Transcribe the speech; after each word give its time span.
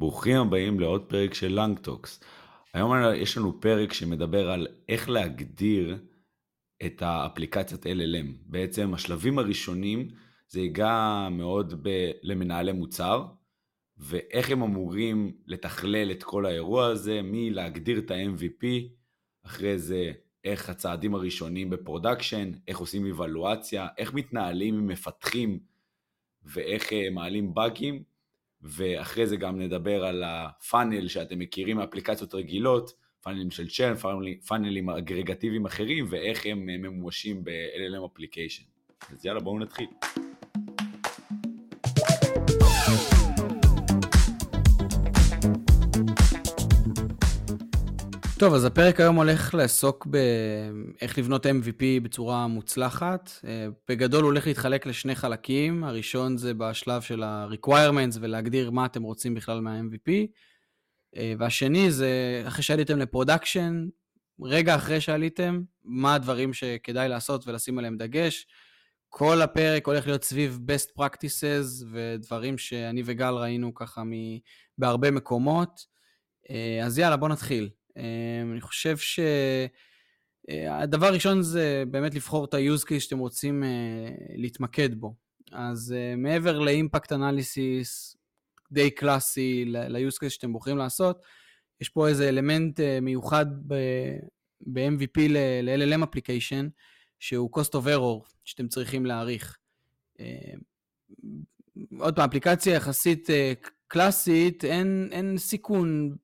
ברוכים 0.00 0.36
הבאים 0.36 0.80
לעוד 0.80 1.02
פרק 1.02 1.34
של 1.34 1.60
LangTalks. 1.60 2.20
היום 2.74 2.92
יש 3.16 3.38
לנו 3.38 3.60
פרק 3.60 3.92
שמדבר 3.92 4.50
על 4.50 4.66
איך 4.88 5.08
להגדיר 5.08 5.98
את 6.86 7.02
האפליקציית 7.02 7.86
LLM. 7.86 8.26
בעצם 8.46 8.94
השלבים 8.94 9.38
הראשונים 9.38 10.08
זה 10.48 10.60
ייגע 10.60 11.28
מאוד 11.30 11.74
ב- 11.82 12.10
למנהלי 12.22 12.72
מוצר, 12.72 13.26
ואיך 13.96 14.50
הם 14.50 14.62
אמורים 14.62 15.32
לתכלל 15.46 16.10
את 16.10 16.22
כל 16.22 16.46
האירוע 16.46 16.86
הזה, 16.86 17.20
מלהגדיר 17.24 17.98
את 17.98 18.10
ה-MVP, 18.10 18.66
אחרי 19.46 19.78
זה 19.78 20.12
איך 20.44 20.70
הצעדים 20.70 21.14
הראשונים 21.14 21.70
ב 21.70 21.77
production, 21.77 22.50
איך 22.68 22.78
עושים 22.78 23.06
איוולואציה, 23.06 23.88
איך 23.98 24.14
מתנהלים 24.14 24.74
עם 24.74 24.86
מפתחים 24.86 25.58
ואיך 26.42 26.92
אה, 26.92 27.10
מעלים 27.10 27.54
באגים, 27.54 28.09
ואחרי 28.62 29.26
זה 29.26 29.36
גם 29.36 29.60
נדבר 29.60 30.04
על 30.04 30.22
הפאנל 30.26 31.08
שאתם 31.08 31.38
מכירים 31.38 31.76
מאפליקציות 31.76 32.34
רגילות, 32.34 32.92
פאנלים 33.22 33.50
של 33.50 33.68
צ'רן, 33.68 33.94
פאנלים 34.46 34.90
אגרגטיביים 34.90 35.66
אחרים, 35.66 36.06
ואיך 36.08 36.46
הם 36.46 36.68
אה, 36.68 36.76
ממומשים 36.78 37.44
ב-LLM 37.44 38.06
אפליקיישן. 38.12 38.64
אז 39.12 39.26
יאללה, 39.26 39.40
בואו 39.40 39.58
נתחיל. 39.58 39.86
טוב, 48.40 48.54
אז 48.54 48.64
הפרק 48.64 49.00
היום 49.00 49.16
הולך 49.16 49.54
לעסוק 49.54 50.06
באיך 50.06 51.18
לבנות 51.18 51.46
MVP 51.46 51.82
בצורה 52.02 52.46
מוצלחת. 52.46 53.30
אה, 53.44 53.66
בגדול 53.88 54.22
הוא 54.22 54.30
הולך 54.30 54.46
להתחלק 54.46 54.86
לשני 54.86 55.14
חלקים. 55.14 55.84
הראשון 55.84 56.36
זה 56.36 56.54
בשלב 56.54 57.02
של 57.02 57.22
ה-requirements 57.22 58.18
ולהגדיר 58.20 58.70
מה 58.70 58.86
אתם 58.86 59.02
רוצים 59.02 59.34
בכלל 59.34 59.60
מה-MVP. 59.60 60.12
אה, 61.16 61.34
והשני 61.38 61.90
זה 61.90 62.42
אחרי 62.46 62.62
שעליתם 62.62 62.98
ל 62.98 63.05
production, 63.05 63.88
רגע 64.42 64.74
אחרי 64.74 65.00
שעליתם, 65.00 65.62
מה 65.84 66.14
הדברים 66.14 66.52
שכדאי 66.52 67.08
לעשות 67.08 67.48
ולשים 67.48 67.78
עליהם 67.78 67.96
דגש. 67.96 68.46
כל 69.08 69.42
הפרק 69.42 69.86
הולך 69.86 70.06
להיות 70.06 70.24
סביב 70.24 70.58
best 70.66 71.02
practices 71.02 71.84
ודברים 71.90 72.58
שאני 72.58 73.02
וגל 73.04 73.34
ראינו 73.34 73.74
ככה 73.74 74.02
בהרבה 74.78 75.10
מקומות. 75.10 75.86
אה, 76.50 76.86
אז 76.86 76.98
יאללה, 76.98 77.16
בואו 77.16 77.32
נתחיל. 77.32 77.70
אמ, 78.00 78.52
אני 78.52 78.60
חושב 78.60 78.96
שהדבר 80.48 81.06
אה, 81.06 81.10
הראשון 81.10 81.42
זה 81.42 81.84
באמת 81.90 82.14
לבחור 82.14 82.44
את 82.44 82.54
ה-use 82.54 82.84
case 82.84 83.00
שאתם 83.00 83.18
רוצים 83.18 83.64
אה, 83.64 84.08
להתמקד 84.36 84.94
בו. 84.94 85.14
אז 85.52 85.94
אה, 85.96 86.16
מעבר 86.16 86.58
ל 86.58 86.66
impact 86.66 87.12
analysis 87.12 88.16
די 88.72 88.90
קלאסי 88.90 89.64
ל-use 89.64 90.16
case 90.24 90.30
שאתם 90.30 90.52
בוחרים 90.52 90.76
לעשות, 90.76 91.22
יש 91.80 91.88
פה 91.88 92.08
איזה 92.08 92.28
אלמנט 92.28 92.80
מיוחד 93.02 93.46
ב-MVP 93.66 95.20
ל-LLM 95.28 96.04
אפליקיישן, 96.04 96.68
שהוא 97.18 97.50
cost 97.58 97.70
of 97.70 97.86
error 97.86 98.30
שאתם 98.44 98.68
צריכים 98.68 99.06
להעריך. 99.06 99.58
עוד 101.98 102.16
פעם, 102.16 102.28
אפליקציה 102.28 102.74
יחסית 102.74 103.28
קלאסית, 103.86 104.64
אין, 104.64 105.08
אין 105.12 105.38
סיכון 105.38 106.16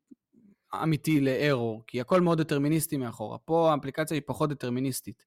אמיתי 0.74 1.20
לארור, 1.20 1.82
כי 1.86 2.00
הכל 2.00 2.20
מאוד 2.20 2.40
דטרמיניסטי 2.40 2.96
מאחורה. 2.96 3.38
פה 3.38 3.72
האפליקציה 3.72 4.14
היא 4.14 4.22
פחות 4.26 4.50
דטרמיניסטית. 4.50 5.24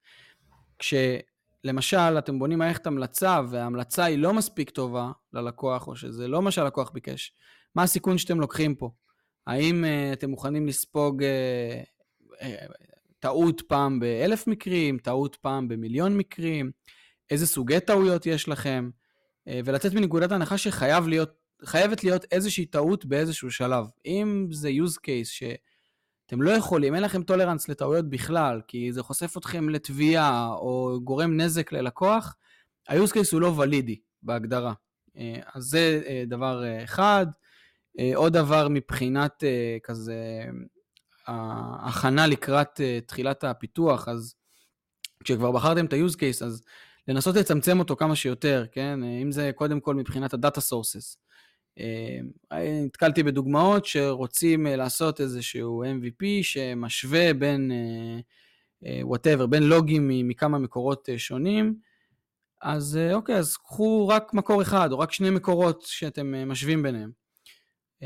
כשלמשל 0.79 2.17
אתם 2.17 2.39
בונים 2.39 2.59
מערכת 2.59 2.87
המלצה 2.87 3.41
וההמלצה 3.49 4.03
היא 4.03 4.17
לא 4.17 4.33
מספיק 4.33 4.69
טובה 4.69 5.11
ללקוח, 5.33 5.87
או 5.87 5.95
שזה 5.95 6.27
לא 6.27 6.41
מה 6.41 6.51
שהלקוח 6.51 6.91
ביקש, 6.91 7.33
מה 7.75 7.83
הסיכון 7.83 8.17
שאתם 8.17 8.39
לוקחים 8.39 8.75
פה? 8.75 8.89
האם 9.47 9.83
uh, 9.83 10.13
אתם 10.13 10.29
מוכנים 10.29 10.67
לספוג 10.67 11.23
uh, 11.23 12.33
uh, 12.33 12.45
טעות 13.19 13.61
פעם 13.67 13.99
באלף 13.99 14.47
מקרים, 14.47 14.97
טעות 14.97 15.35
פעם 15.35 15.67
במיליון 15.67 16.17
מקרים, 16.17 16.71
איזה 17.29 17.47
סוגי 17.47 17.79
טעויות 17.79 18.25
יש 18.25 18.49
לכם, 18.49 18.89
ולצאת 19.65 19.93
מנקודת 19.93 20.31
ההנחה 20.31 20.57
שחייב 20.57 21.07
להיות 21.07 21.38
חייבת 21.65 22.03
להיות 22.03 22.25
איזושהי 22.31 22.65
טעות 22.65 23.05
באיזשהו 23.05 23.51
שלב. 23.51 23.85
אם 24.05 24.47
זה 24.51 24.69
use 24.69 24.95
case 24.97 25.25
שאתם 25.25 26.41
לא 26.41 26.51
יכולים, 26.51 26.95
אין 26.95 27.03
לכם 27.03 27.23
טולרנס 27.23 27.69
לטעויות 27.69 28.09
בכלל, 28.09 28.61
כי 28.67 28.93
זה 28.93 29.03
חושף 29.03 29.37
אתכם 29.37 29.69
לתביעה 29.69 30.47
או 30.47 30.99
גורם 31.03 31.37
נזק 31.37 31.71
ללקוח, 31.71 32.35
ה-use 32.89 33.11
case 33.11 33.29
הוא 33.31 33.41
לא 33.41 33.47
ולידי 33.47 33.99
בהגדרה. 34.23 34.73
אה, 35.17 35.39
אז 35.53 35.63
זה 35.63 36.01
אה, 36.07 36.23
דבר 36.27 36.63
אה, 36.63 36.83
אחד. 36.83 37.25
עוד 38.15 38.33
דבר 38.33 38.67
מבחינת 38.69 39.43
כזה 39.83 40.45
ההכנה 41.27 42.27
לקראת 42.27 42.81
תחילת 43.05 43.43
הפיתוח, 43.43 44.07
אז 44.07 44.35
כשכבר 45.23 45.51
בחרתם 45.51 45.85
את 45.85 45.93
ה-use 45.93 46.15
case, 46.15 46.45
אז 46.45 46.63
לנסות 47.07 47.35
לצמצם 47.35 47.79
אותו 47.79 47.95
כמה 47.95 48.15
שיותר, 48.15 48.65
כן? 48.71 49.03
אם 49.03 49.31
זה 49.31 49.51
קודם 49.55 49.79
כל 49.79 49.95
מבחינת 49.95 50.33
ה-data 50.33 50.59
sources. 50.59 51.17
אה, 51.79 52.83
נתקלתי 52.85 53.23
בדוגמאות 53.23 53.85
שרוצים 53.85 54.67
אה, 54.67 54.75
לעשות 54.75 55.21
איזשהו 55.21 55.83
MVP 55.83 56.25
שמשווה 56.41 57.33
בין 57.33 57.71
whatever, 59.01 59.41
אה, 59.41 59.47
בין 59.47 59.63
לוגים 59.63 60.07
מכמה 60.07 60.59
מקורות 60.59 61.09
שונים. 61.17 61.75
אז 62.61 62.99
אוקיי, 63.13 63.35
אז 63.35 63.57
קחו 63.57 64.07
רק 64.07 64.33
מקור 64.33 64.61
אחד 64.61 64.91
או 64.91 64.99
רק 64.99 65.11
שני 65.11 65.29
מקורות 65.29 65.81
שאתם 65.81 66.49
משווים 66.49 66.83
ביניהם. 66.83 67.11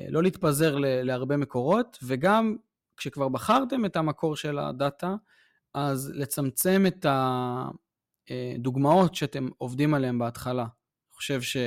לא 0.10 0.24
להתפזר 0.24 0.76
להרבה 0.80 1.38
מקורות, 1.38 1.98
וגם 2.04 2.56
כשכבר 2.98 3.30
בחרתם 3.30 3.86
את 3.86 3.96
המקור 3.96 4.36
של 4.36 4.60
הדאטה, 4.60 5.16
אז 5.74 6.12
לצמצם 6.16 6.84
את 6.88 7.06
הדוגמאות 8.30 9.16
שאתם 9.16 9.48
עובדים 9.58 9.94
עליהן 9.94 10.20
בהתחלה. 10.20 10.64
אני 10.64 11.16
חושב 11.16 11.42
ש... 11.42 11.58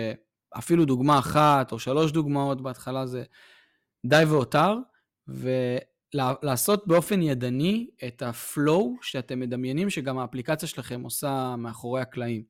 אפילו 0.58 0.84
דוגמה 0.84 1.18
אחת 1.18 1.72
או 1.72 1.78
שלוש 1.78 2.12
דוגמאות 2.12 2.60
בהתחלה 2.60 3.06
זה 3.06 3.24
די 4.06 4.22
והותר, 4.28 4.74
ולעשות 5.28 6.86
באופן 6.86 7.22
ידני 7.22 7.90
את 8.06 8.22
ה 8.22 8.37
flow 8.37 8.94
שאתם 9.02 9.40
מדמיינים 9.40 9.90
שגם 9.90 10.18
האפליקציה 10.18 10.68
שלכם 10.68 11.02
עושה 11.02 11.54
מאחורי 11.58 12.00
הקלעים. 12.00 12.42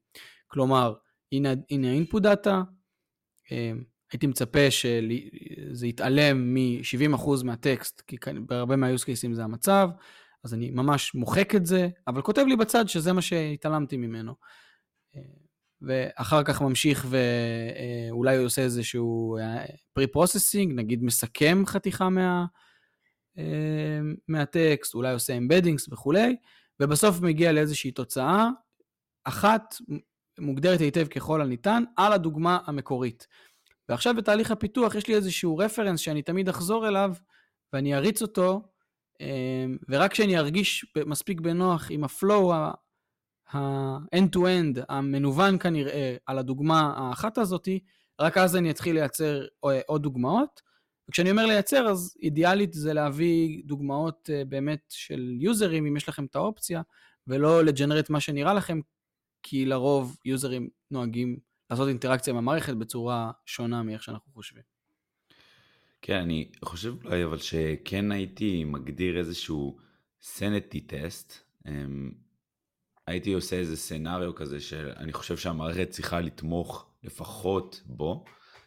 כלומר, 0.46 0.94
הנה, 1.32 1.48
הנה 1.70 1.86
input 2.04 2.20
data, 2.20 2.62
הייתי 4.12 4.26
מצפה 4.26 4.70
שזה 4.70 5.86
יתעלם 5.86 6.54
מ-70% 6.54 7.44
מהטקסט, 7.44 8.00
כי 8.06 8.16
בהרבה 8.46 8.76
מה-use 8.76 9.02
cases 9.02 9.34
זה 9.34 9.44
המצב, 9.44 9.88
אז 10.44 10.54
אני 10.54 10.70
ממש 10.70 11.14
מוחק 11.14 11.54
את 11.54 11.66
זה, 11.66 11.88
אבל 12.06 12.22
כותב 12.22 12.44
לי 12.48 12.56
בצד 12.56 12.88
שזה 12.88 13.12
מה 13.12 13.22
שהתעלמתי 13.22 13.96
ממנו. 13.96 14.34
ואחר 15.82 16.42
כך 16.42 16.62
ממשיך 16.62 17.06
ואולי 17.08 18.36
הוא 18.36 18.46
עושה 18.46 18.62
איזשהו 18.62 19.38
pre-processing, 19.98 20.74
נגיד 20.74 21.04
מסכם 21.04 21.62
חתיכה 21.66 22.08
מה, 22.08 22.44
מהטקסט, 24.28 24.94
אולי 24.94 25.12
עושה 25.12 25.38
embeddings 25.38 25.92
וכולי, 25.92 26.36
ובסוף 26.80 27.20
מגיע 27.20 27.52
לאיזושהי 27.52 27.90
תוצאה, 27.90 28.48
אחת 29.24 29.74
מוגדרת 30.38 30.80
היטב 30.80 31.06
ככל 31.06 31.40
הניתן, 31.40 31.82
על 31.96 32.12
הדוגמה 32.12 32.58
המקורית. 32.66 33.26
ועכשיו 33.88 34.14
בתהליך 34.14 34.50
הפיתוח 34.50 34.94
יש 34.94 35.08
לי 35.08 35.14
איזשהו 35.14 35.56
רפרנס 35.56 36.00
שאני 36.00 36.22
תמיד 36.22 36.48
אחזור 36.48 36.88
אליו, 36.88 37.14
ואני 37.72 37.94
אריץ 37.94 38.22
אותו, 38.22 38.62
ורק 39.88 40.12
כשאני 40.12 40.38
ארגיש 40.38 40.86
מספיק 41.06 41.40
בנוח 41.40 41.86
עם 41.90 42.04
הפלואו 42.04 42.54
ה-end-to-end 43.52 44.80
המנוון 44.88 45.58
כנראה 45.58 46.16
על 46.26 46.38
הדוגמה 46.38 46.92
האחת 46.96 47.38
הזאתי, 47.38 47.80
רק 48.20 48.38
אז 48.38 48.56
אני 48.56 48.70
אתחיל 48.70 48.94
לייצר 48.94 49.46
אה, 49.64 49.80
עוד 49.86 50.02
דוגמאות. 50.02 50.66
וכשאני 51.08 51.30
אומר 51.30 51.46
לייצר, 51.46 51.88
אז 51.88 52.16
אידיאלית 52.22 52.72
זה 52.72 52.92
להביא 52.92 53.62
דוגמאות 53.64 54.30
אה, 54.32 54.44
באמת 54.44 54.84
של 54.88 55.36
יוזרים, 55.40 55.86
אם 55.86 55.96
יש 55.96 56.08
לכם 56.08 56.24
את 56.24 56.36
האופציה, 56.36 56.82
ולא 57.26 57.64
לג'נרט 57.64 58.10
מה 58.10 58.20
שנראה 58.20 58.54
לכם, 58.54 58.80
כי 59.42 59.64
לרוב 59.64 60.16
יוזרים 60.24 60.68
נוהגים 60.90 61.38
לעשות 61.70 61.88
אינטראקציה 61.88 62.32
עם 62.32 62.38
המערכת 62.38 62.74
בצורה 62.74 63.30
שונה 63.46 63.82
מאיך 63.82 64.02
שאנחנו 64.02 64.32
חושבים. 64.32 64.62
כן, 66.02 66.20
אני 66.20 66.50
חושב 66.64 66.94
אולי 67.04 67.24
אבל 67.24 67.38
שכן 67.38 68.12
הייתי 68.12 68.64
מגדיר 68.64 69.18
איזשהו 69.18 69.78
סנטי 70.20 70.80
טסט, 70.80 71.42
הייתי 73.06 73.32
עושה 73.32 73.56
איזה 73.56 73.76
סנאריו 73.76 74.34
כזה 74.34 74.60
שאני 74.60 75.12
חושב 75.12 75.36
שהמערכת 75.36 75.90
צריכה 75.90 76.20
לתמוך 76.20 76.90
לפחות 77.02 77.82
בו. 77.86 78.24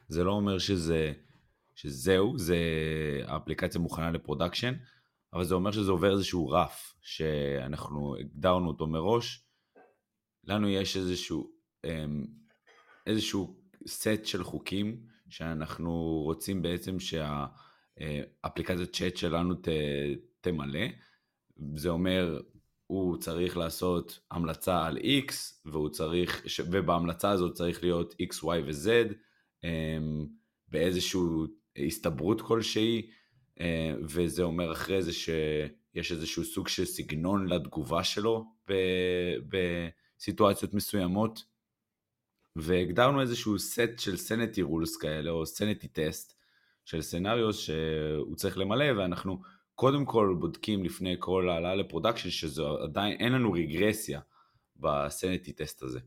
זה 0.08 0.24
לא 0.24 0.32
אומר 0.32 0.60
שזה, 0.60 1.14
שזהו, 1.76 2.38
זה 2.38 2.58
האפליקציה 3.26 3.82
מוכנה 3.82 4.12
ל 4.12 4.17
production, 4.17 4.74
אבל 5.34 5.44
זה 5.44 5.56
אומר 5.56 5.72
שזה 5.72 5.92
עובר 5.92 6.14
איזשהו 6.14 6.50
רף 6.50 6.94
שאנחנו 7.02 8.16
הגדרנו 8.20 8.68
אותו 8.68 8.88
מראש. 8.88 9.46
לנו 10.44 10.70
יש 10.70 10.98
איזשהו, 10.98 11.52
אמ, 11.86 12.26
איזשהו 13.08 13.60
סט 13.88 14.26
של 14.26 14.44
חוקים 14.44 15.02
שאנחנו 15.30 16.22
רוצים 16.26 16.62
בעצם 16.62 16.98
שהאפליקציית 17.00 18.94
צ'אט 18.94 19.18
שלנו 19.18 19.56
ת, 19.56 19.68
תמלא. 20.42 20.88
זה 21.76 21.90
אומר, 21.90 22.40
הוא 22.90 23.18
צריך 23.18 23.58
לעשות 23.58 24.20
המלצה 24.32 24.86
על 24.86 24.98
X, 24.98 25.34
והוא 25.66 25.90
צריך, 25.90 26.46
ובהמלצה 26.72 27.30
הזאת 27.30 27.54
צריך 27.54 27.84
להיות 27.84 28.14
X, 28.22 28.44
Y 28.44 28.46
ו-Z, 28.46 29.14
אמ, 29.64 30.28
באיזושהי 30.68 31.20
הסתברות 31.88 32.42
כלשהי, 32.42 33.10
אה, 33.60 33.94
וזה 34.02 34.44
אומר 34.44 34.72
אחרי 34.72 35.02
זה 35.02 35.14
שיש 35.14 36.12
איזשהו 36.12 36.44
סוג 36.44 36.68
של 36.68 36.86
סגנון 36.86 37.48
לתגובה 37.48 38.04
שלו 38.04 38.46
בסיטואציות 40.20 40.74
מסוימות. 40.74 41.44
והגדרנו 42.56 43.22
איזשהו 43.22 43.60
סט 43.60 44.00
של 44.00 44.18
sanity 44.18 44.62
rules 44.62 44.98
כאלה, 44.98 45.32
או 45.32 45.46
sanity 45.46 45.88
test 45.88 46.34
של 46.86 47.02
scenarios 47.02 47.60
שהוא 47.60 48.36
צריך 48.36 48.58
למלא, 48.58 48.86
ואנחנו 48.98 49.42
קודם 49.80 50.06
כל 50.06 50.36
בודקים 50.40 50.84
לפני 50.84 51.16
כל 51.20 51.50
העלאה 51.50 51.76
ל 51.76 51.80
production, 51.80 52.30
שזה 52.30 52.62
עדיין, 52.84 53.18
אין 53.20 53.34
לנו 53.34 53.52
רגרסיה 53.52 54.20
בסנטי 54.76 55.54
טסט 55.54 55.84
הזה. 55.84 56.00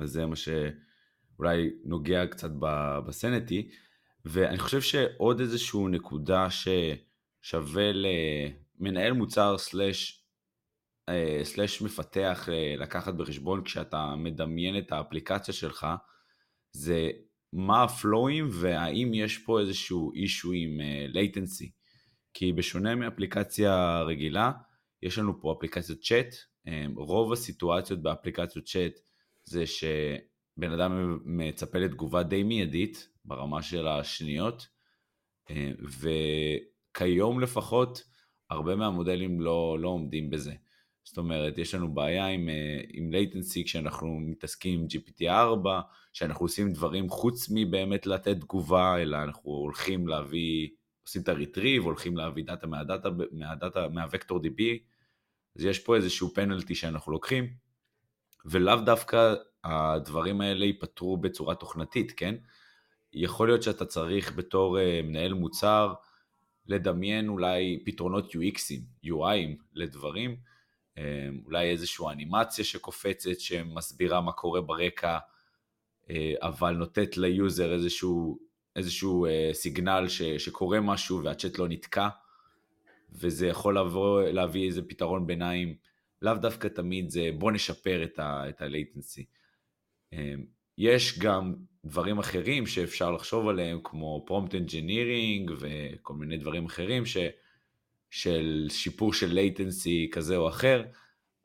אז 0.00 0.10
זה 0.10 0.26
מה 0.26 0.36
שאולי 0.36 1.70
נוגע 1.84 2.26
קצת 2.26 2.50
בסנטי, 3.06 3.68
ואני 4.24 4.58
חושב 4.58 4.80
שעוד 4.80 5.40
איזשהו 5.40 5.88
נקודה 5.88 6.48
ששווה 6.50 7.90
למנהל 7.92 9.12
מוצר 9.12 9.58
סלאש 9.58 10.24
אה, 11.08 11.40
סלאש 11.44 11.82
מפתח 11.82 12.48
אה, 12.52 12.74
לקחת 12.78 13.14
בחשבון 13.14 13.64
כשאתה 13.64 14.14
מדמיין 14.16 14.78
את 14.78 14.92
האפליקציה 14.92 15.54
שלך, 15.54 15.86
זה 16.72 17.10
מה 17.52 17.82
הפלואים 17.82 18.48
והאם 18.52 19.14
יש 19.14 19.38
פה 19.38 19.60
איזשהו 19.60 20.12
אישו 20.12 20.52
עם 20.52 20.80
latency. 21.14 21.81
כי 22.34 22.52
בשונה 22.52 22.94
מאפליקציה 22.94 24.02
רגילה, 24.02 24.52
יש 25.02 25.18
לנו 25.18 25.40
פה 25.40 25.54
אפליקציות 25.58 26.00
צ'אט, 26.00 26.34
רוב 26.96 27.32
הסיטואציות 27.32 28.02
באפליקציות 28.02 28.64
צ'אט 28.64 28.92
זה 29.44 29.66
שבן 29.66 30.72
אדם 30.72 31.18
מצפה 31.24 31.78
לתגובה 31.78 32.22
די 32.22 32.42
מיידית 32.42 33.08
ברמה 33.24 33.62
של 33.62 33.88
השניות, 33.88 34.66
וכיום 36.00 37.40
לפחות 37.40 38.02
הרבה 38.50 38.76
מהמודלים 38.76 39.40
לא, 39.40 39.76
לא 39.80 39.88
עומדים 39.88 40.30
בזה. 40.30 40.52
זאת 41.04 41.18
אומרת, 41.18 41.58
יש 41.58 41.74
לנו 41.74 41.94
בעיה 41.94 42.26
עם, 42.26 42.48
אה, 42.48 42.80
עם 42.92 43.10
latency 43.12 43.64
כשאנחנו 43.64 44.20
מתעסקים 44.20 44.80
עם 44.80 44.86
GPT-4, 44.86 45.68
שאנחנו 46.12 46.44
עושים 46.44 46.72
דברים 46.72 47.08
חוץ 47.08 47.50
מבאמת 47.50 48.06
לתת 48.06 48.36
תגובה, 48.40 49.02
אלא 49.02 49.16
אנחנו 49.16 49.50
הולכים 49.50 50.08
להביא, 50.08 50.68
עושים 51.02 51.22
את 51.22 51.28
הריטריב, 51.28 51.84
הולכים 51.84 52.16
להביא 52.16 52.44
דאטה 52.44 52.66
מהדאטה, 52.66 53.08
מהדאטה, 53.32 53.88
מהוקטור 53.88 54.38
DB, 54.38 54.62
אז 55.56 55.64
יש 55.64 55.78
פה 55.78 55.96
איזשהו 55.96 56.34
פנלטי 56.34 56.74
שאנחנו 56.74 57.12
לוקחים, 57.12 57.54
ולאו 58.44 58.76
דווקא 58.76 59.34
הדברים 59.64 60.40
האלה 60.40 60.64
ייפתרו 60.64 61.16
בצורה 61.16 61.54
תוכנתית, 61.54 62.12
כן? 62.16 62.34
יכול 63.12 63.48
להיות 63.48 63.62
שאתה 63.62 63.84
צריך 63.84 64.32
בתור 64.36 64.80
אה, 64.80 65.00
מנהל 65.04 65.34
מוצר 65.34 65.94
לדמיין 66.66 67.28
אולי 67.28 67.82
פתרונות 67.84 68.32
UXים, 68.32 69.06
UIים 69.06 69.62
לדברים, 69.74 70.36
אמ, 70.98 71.42
אולי 71.46 71.70
איזושהי 71.70 72.06
אנימציה 72.12 72.64
שקופצת 72.64 73.40
שמסבירה 73.40 74.20
מה 74.20 74.32
קורה 74.32 74.60
ברקע, 74.60 75.18
אה, 76.10 76.34
אבל 76.40 76.72
נותנת 76.72 77.16
ל 77.16 77.27
user 77.27 77.72
איזשהו, 77.72 78.38
איזשהו 78.76 79.26
אה, 79.26 79.50
signal 79.52 80.08
ש, 80.08 80.22
שקורה 80.22 80.80
משהו 80.80 81.22
והצ'אט 81.22 81.58
לא 81.58 81.68
נתקע, 81.68 82.08
וזה 83.12 83.46
יכול 83.46 83.78
לבוא, 83.78 84.22
להביא 84.22 84.66
איזה 84.66 84.82
פתרון 84.82 85.26
ביניים, 85.26 85.74
לאו 86.22 86.34
דווקא 86.34 86.68
תמיד 86.68 87.10
זה 87.10 87.30
בוא 87.38 87.52
נשפר 87.52 88.04
את 88.04 88.18
ה-latency. 88.18 89.24
אמ, 90.12 90.44
יש 90.78 91.18
גם 91.18 91.54
דברים 91.84 92.18
אחרים 92.18 92.66
שאפשר 92.66 93.10
לחשוב 93.10 93.48
עליהם, 93.48 93.80
כמו 93.84 94.26
prompt 94.28 94.50
engineering 94.50 95.52
וכל 95.58 96.14
מיני 96.14 96.36
דברים 96.36 96.66
אחרים, 96.66 97.06
ש... 97.06 97.16
של 98.10 98.66
שיפור 98.70 99.12
של 99.12 99.38
latency 99.38 100.10
כזה 100.12 100.36
או 100.36 100.48
אחר, 100.48 100.82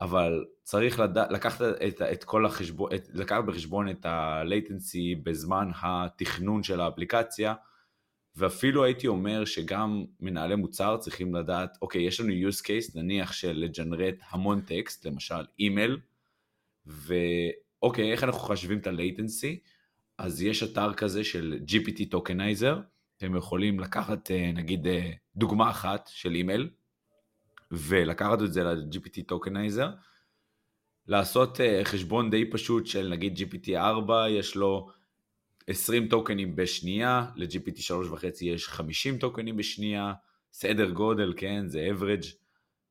אבל 0.00 0.44
צריך 0.62 0.98
לד... 0.98 1.18
לקחת 1.18 1.62
את, 1.62 2.02
את 2.02 2.24
כל 2.24 2.46
החשבון, 2.46 2.94
את, 2.94 3.08
לקחת 3.14 3.44
בחשבון 3.44 3.88
את 3.88 4.06
ה-latency 4.06 5.18
בזמן 5.22 5.70
התכנון 5.82 6.62
של 6.62 6.80
האפליקציה, 6.80 7.54
ואפילו 8.36 8.84
הייתי 8.84 9.06
אומר 9.06 9.44
שגם 9.44 10.04
מנהלי 10.20 10.56
מוצר 10.56 10.96
צריכים 10.96 11.34
לדעת, 11.34 11.78
אוקיי, 11.82 12.02
יש 12.02 12.20
לנו 12.20 12.32
use 12.48 12.60
case, 12.62 12.92
נניח 12.94 13.32
של 13.32 13.52
לג'נרט 13.52 14.14
המון 14.30 14.60
טקסט, 14.60 15.06
למשל 15.06 15.44
אימייל, 15.58 15.98
ואוקיי, 16.86 18.12
איך 18.12 18.24
אנחנו 18.24 18.40
חשבים 18.40 18.78
את 18.78 18.86
ה-latency? 18.86 19.56
אז 20.18 20.42
יש 20.42 20.62
אתר 20.62 20.94
כזה 20.94 21.24
של 21.24 21.58
GPT 21.68 22.14
Tokenizer, 22.14 22.76
אתם 23.16 23.36
יכולים 23.36 23.80
לקחת 23.80 24.30
אה, 24.30 24.52
נגיד 24.54 24.86
אה, 24.86 25.10
דוגמה 25.36 25.70
אחת 25.70 26.10
של 26.12 26.34
אימייל, 26.34 26.70
ולקחת 27.70 28.42
את 28.42 28.52
זה 28.52 28.64
ל-GPT 28.64 29.22
tokenizer, 29.26 29.90
לעשות 31.06 31.60
אה, 31.60 31.80
חשבון 31.84 32.30
די 32.30 32.50
פשוט 32.50 32.86
של 32.86 33.08
נגיד 33.08 33.38
GPT-4, 33.38 34.12
יש 34.30 34.56
לו 34.56 34.88
20 35.66 36.08
טוקנים 36.08 36.56
בשנייה, 36.56 37.26
ל-GPT 37.36 37.78
3.5 38.12 38.26
יש 38.40 38.68
50 38.68 39.18
טוקנים 39.18 39.56
בשנייה, 39.56 40.12
סדר 40.52 40.90
גודל, 40.90 41.34
כן, 41.36 41.66
זה 41.66 41.88
average, 41.92 42.26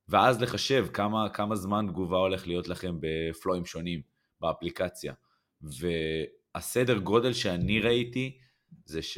ואז 0.09 0.41
לחשב 0.41 0.87
כמה, 0.93 1.29
כמה 1.29 1.55
זמן 1.55 1.85
תגובה 1.89 2.17
הולך 2.17 2.47
להיות 2.47 2.67
לכם 2.67 2.97
בפלואים 2.99 3.65
שונים 3.65 4.01
באפליקציה. 4.41 5.13
והסדר 5.61 6.97
גודל 6.97 7.33
שאני 7.33 7.79
ראיתי 7.79 8.37
זה 8.85 9.01
ש... 9.01 9.17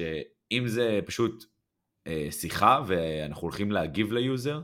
אם 0.52 0.68
זה 0.68 1.00
פשוט 1.06 1.46
אה, 2.08 2.28
שיחה 2.32 2.82
ואנחנו 2.88 3.42
הולכים 3.42 3.72
להגיב 3.72 4.12
ל 4.12 4.20
user, 4.20 4.62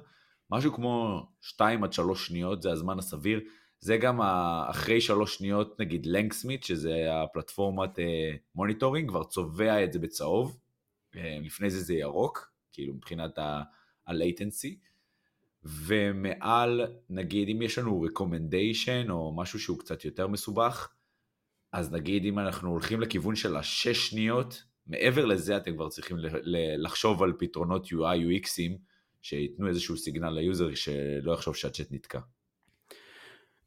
משהו 0.52 0.74
כמו 0.74 1.26
2 1.42 1.84
עד 1.84 1.94
3 1.94 2.28
שניות 2.28 2.62
זה 2.62 2.72
הזמן 2.72 3.00
הסביר. 3.00 3.42
זה 3.80 3.98
גם 3.98 4.22
אחרי 4.70 5.02
3 5.02 5.38
שניות 5.38 5.80
נגיד 5.80 6.06
ל 6.06 6.11
LangSmith, 6.11 6.64
שזה 6.64 7.08
הפלטפורמת 7.12 8.00
אה, 8.00 8.32
monitoring, 8.56 9.10
כבר 9.10 9.24
צובע 9.24 9.84
את 9.84 9.94
זה 9.94 10.00
בצהוב, 10.00 10.60
אה, 11.16 11.38
לפני 11.42 11.70
זה 11.70 11.80
זה 11.80 11.94
ירוק, 11.94 12.52
כאילו 12.72 12.94
מבחינת 12.94 13.38
ה-latency. 13.38 14.76
ומעל, 15.64 16.82
נגיד 17.10 17.50
אם 17.50 17.62
יש 17.62 17.78
לנו 17.78 18.06
recommendation 18.06 19.10
או 19.12 19.36
משהו 19.36 19.60
שהוא 19.60 19.80
קצת 19.80 20.06
יותר 20.06 20.28
מסובך, 20.28 20.90
אז 21.72 21.92
נגיד 21.92 22.26
אם 22.26 22.40
אנחנו 22.40 22.70
הולכים 22.70 23.02
לכיוון 23.02 23.36
של 23.36 23.58
השש 23.58 24.10
שניות, 24.10 24.64
מעבר 24.88 25.26
לזה 25.26 25.58
אתם 25.58 25.76
כבר 25.76 25.90
צריכים 25.90 26.18
לחשוב 26.78 27.24
על 27.24 27.34
פתרונות 27.40 27.86
UI 27.86 28.44
UX 28.44 28.61
ים 28.61 28.78
שייתנו 29.26 29.68
איזשהו 29.68 29.98
סיגנל 29.98 30.30
ל 30.30 30.39
user 30.39 30.76
שלא 30.76 31.34
יחשוב 31.34 31.56
שהצ'אט 31.56 31.88
נתקע. 31.92 32.20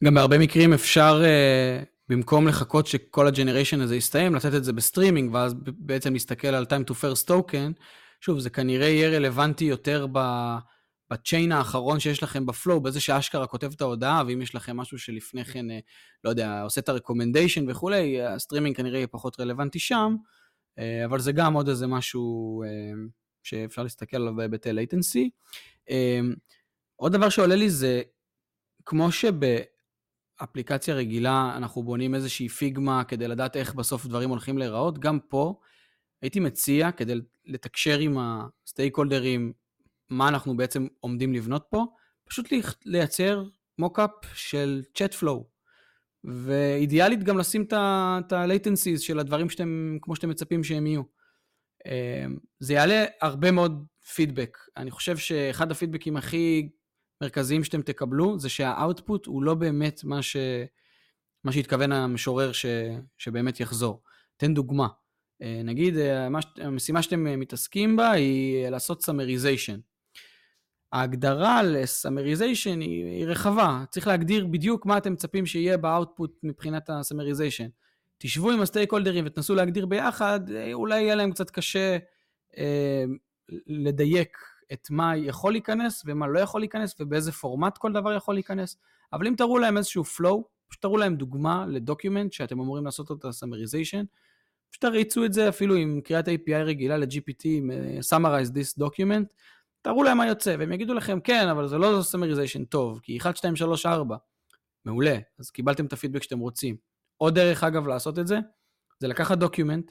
גם 0.05 0.15
בהרבה 0.15 0.39
מקרים 0.39 0.73
אפשר, 0.73 1.23
uh, 1.23 1.85
במקום 2.09 2.49
לחכות 2.49 2.87
שכל 2.87 3.27
ה 3.27 3.32
generation 3.32 3.81
הזה 3.81 3.97
יסתיים, 3.97 4.35
לתת 4.35 4.55
את 4.55 4.65
זה 4.65 4.73
בסטרימינג, 4.73 5.35
ואז 5.35 5.55
בעצם 5.79 6.13
להסתכל 6.13 6.49
על 6.49 6.65
time 6.65 6.91
to 6.91 6.95
first 6.95 7.29
token. 7.29 7.83
שוב, 8.21 8.39
זה 8.39 8.51
כנראה 8.51 8.89
יהיה 8.89 9.09
רלוונטי 9.09 9.65
יותר 9.65 10.07
ב... 10.13 10.19
ב 11.11 11.18
chain 11.18 11.53
האחרון 11.53 12.01
שיש 12.01 12.23
לכם 12.23 12.47
ב 12.47 12.52
flow, 12.52 12.81
בזה 12.81 13.01
שאשכרה 13.01 13.47
כותב 13.47 13.73
את 13.73 13.81
ההודעה, 13.81 14.23
ואם 14.27 14.43
יש 14.43 14.55
לכם 14.55 14.77
משהו 14.77 14.99
שלפני 14.99 15.45
כן, 15.45 15.71
אה, 15.71 15.79
לא 16.25 16.31
יודע, 16.31 16.63
עושה 16.63 16.81
את 16.81 16.89
ה 16.89 16.94
recommendation 16.94 17.71
וכולי, 17.71 18.23
הסטרימינג 18.23 18.77
כנראה 18.77 18.99
יהיה 18.99 19.07
פחות 19.07 19.41
רלוונטי 19.41 19.79
שם. 19.79 20.17
אה, 20.79 21.05
אבל 21.05 21.21
זה 21.21 21.33
גם 21.33 21.55
עוד 21.55 21.69
איזה 21.69 21.87
משהו 21.87 22.63
אה, 22.63 22.69
שאפשר 23.49 23.83
להסתכל 23.83 24.17
עליו 24.17 24.37
בהיבטי 24.37 24.71
latency. 24.71 25.29
אה, 25.91 26.21
עוד 26.97 27.13
דבר 27.13 27.29
שעולה 27.29 27.55
לי 27.55 27.71
זה, 27.71 28.03
כמו 28.85 29.09
שבאפליקציה 29.13 30.95
רגילה 30.95 31.53
אנחנו 31.57 31.83
בונים 31.83 32.15
איזושהי 32.15 32.49
Figma 32.49 33.05
כדי 33.05 33.29
לדעת 33.29 33.57
איך 33.57 33.75
בסוף 33.75 34.07
דברים 34.07 34.31
הולכים 34.31 34.59
להיראות, 34.59 34.99
גם 34.99 35.19
פה 35.21 35.61
הייתי 36.23 36.41
מציע, 36.41 36.93
כדי 36.93 37.15
לתקשר 37.47 37.99
עם 37.99 38.17
ה 38.19 38.97
stakeholderים, 38.97 39.53
מה 40.11 40.29
אנחנו 40.29 40.57
בעצם 40.57 40.87
עומדים 41.01 41.35
לבנות 41.35 41.67
פה, 41.71 41.87
פשוט 42.25 42.49
לייצר 42.85 43.45
mockup 43.79 44.11
של 44.35 44.83
צ'אט 44.95 45.15
flow. 45.15 45.59
ואידיאלית 46.25 47.23
גם 47.23 47.39
לשים 47.39 47.63
את 47.63 47.73
ה-latencies 48.33 48.99
של 48.99 49.19
הדברים 49.19 49.51
שאתם, 49.51 49.99
כמו 50.03 50.17
שאתם 50.17 50.29
מצפים 50.29 50.65
שהם 50.65 50.87
יהיו. 50.87 51.03
אמ, 51.87 52.37
זה 52.59 52.75
יעלה 52.75 53.05
הרבה 53.21 53.51
מאוד 53.51 53.85
פידבק. 54.15 54.59
אני 54.77 54.91
חושב 54.91 55.17
שאחד 55.17 55.71
ה 55.71 55.75
feedbackים 55.75 56.17
הכי 56.17 56.69
מרכזיים 57.21 57.65
שאתם 57.65 57.83
תקבלו, 57.83 58.39
זה 58.39 58.49
שה 58.49 58.75
output 58.75 59.27
הוא 59.27 59.43
לא 59.43 59.55
באמת 59.55 60.05
מה, 60.05 60.23
ש... 60.23 60.37
מה 61.45 61.53
שהתכוון 61.53 61.93
המשורר 61.93 62.53
ש... 62.53 62.67
שבאמת 63.19 63.61
יחזור. 63.61 64.03
תן 64.37 64.55
דוגמה. 64.55 64.89
נגיד, 65.65 65.95
המשימה 66.57 67.03
שאתם 67.03 67.41
מתעסקים 67.41 67.97
בה 67.97 68.11
היא 68.11 68.69
לעשות 68.69 69.03
summarization. 69.03 69.79
ההגדרה 70.93 71.63
ל 71.63 71.71
summarization 71.71 72.81
היא, 72.81 73.05
היא 73.05 73.27
רחבה, 73.27 73.85
צריך 73.91 74.07
להגדיר 74.07 74.47
בדיוק 74.47 74.87
מה 74.87 74.99
אתם 74.99 75.13
מצפים 75.13 75.47
שיהיה 75.47 75.77
ב 75.77 75.86
output 75.86 76.39
מבחינת 76.43 76.91
ה 76.91 76.96
summarization. 76.96 77.69
תשבו 78.19 78.51
עם 78.51 78.61
ה 78.61 78.93
stakeholderים 78.93 79.27
ותנסו 79.27 79.55
להגדיר 79.55 79.87
ביחד, 79.87 80.41
אולי 80.73 81.01
יהיה 81.01 81.15
להם 81.15 81.33
קצת 81.33 81.51
קשה 81.51 81.99
אה, 82.59 83.05
לדייק 83.67 84.39
את 84.73 84.91
מה 84.91 85.17
יכול 85.17 85.53
להיכנס 85.53 86.03
ומה 86.07 86.27
לא 86.27 86.39
יכול 86.39 86.61
להיכנס 86.61 86.95
ובאיזה 87.01 87.33
פורמט 87.33 87.79
כל 87.79 87.93
דבר 87.93 88.13
יכול 88.13 88.35
להיכנס, 88.35 88.77
אבל 89.13 89.27
אם 89.27 89.35
תראו 89.37 89.59
להם 89.59 89.77
איזשהו 89.77 90.05
flow, 90.05 90.43
פשוט 90.69 90.83
תראו 90.83 90.97
להם 90.97 91.17
דוגמה 91.17 91.67
ל 91.69 91.76
document 91.76 92.33
שאתם 92.33 92.61
אמורים 92.61 92.85
לעשות 92.85 93.11
אותו 93.11 93.33
summarization, 93.33 94.05
פשוט 94.71 94.85
תריצו 94.85 95.25
את 95.25 95.33
זה 95.33 95.49
אפילו 95.49 95.75
עם 95.75 96.01
קריאת 96.05 96.29
API 96.29 96.65
רגילה 96.65 96.97
ל-GPT, 96.97 97.47
אה, 97.73 97.99
summarize 98.11 98.49
this 98.49 98.83
document, 98.85 99.35
תראו 99.83 100.03
להם 100.03 100.17
מה 100.17 100.27
יוצא, 100.27 100.57
והם 100.59 100.73
יגידו 100.73 100.95
לכם, 100.95 101.21
כן, 101.21 101.49
אבל 101.49 101.69
זה 101.69 101.79
לא 101.79 102.03
summarization 102.03 102.65
טוב, 102.65 103.01
כי 103.03 103.17
1, 103.19 103.37
2, 103.37 103.57
3, 103.57 103.87
4. 103.87 104.17
מעולה, 104.85 105.19
אז 105.39 105.51
קיבלתם 105.51 105.87
את 105.87 105.93
הפידבק 105.93 106.23
שאתם 106.23 106.39
רוצים. 106.39 106.88
עוד 107.19 107.35
דרך, 107.35 107.65
אגב, 107.65 107.87
לעשות 107.87 108.19
את 108.19 108.27
זה, 108.27 108.39
זה 109.01 109.09
לקחת 109.09 109.39
document 109.39 109.91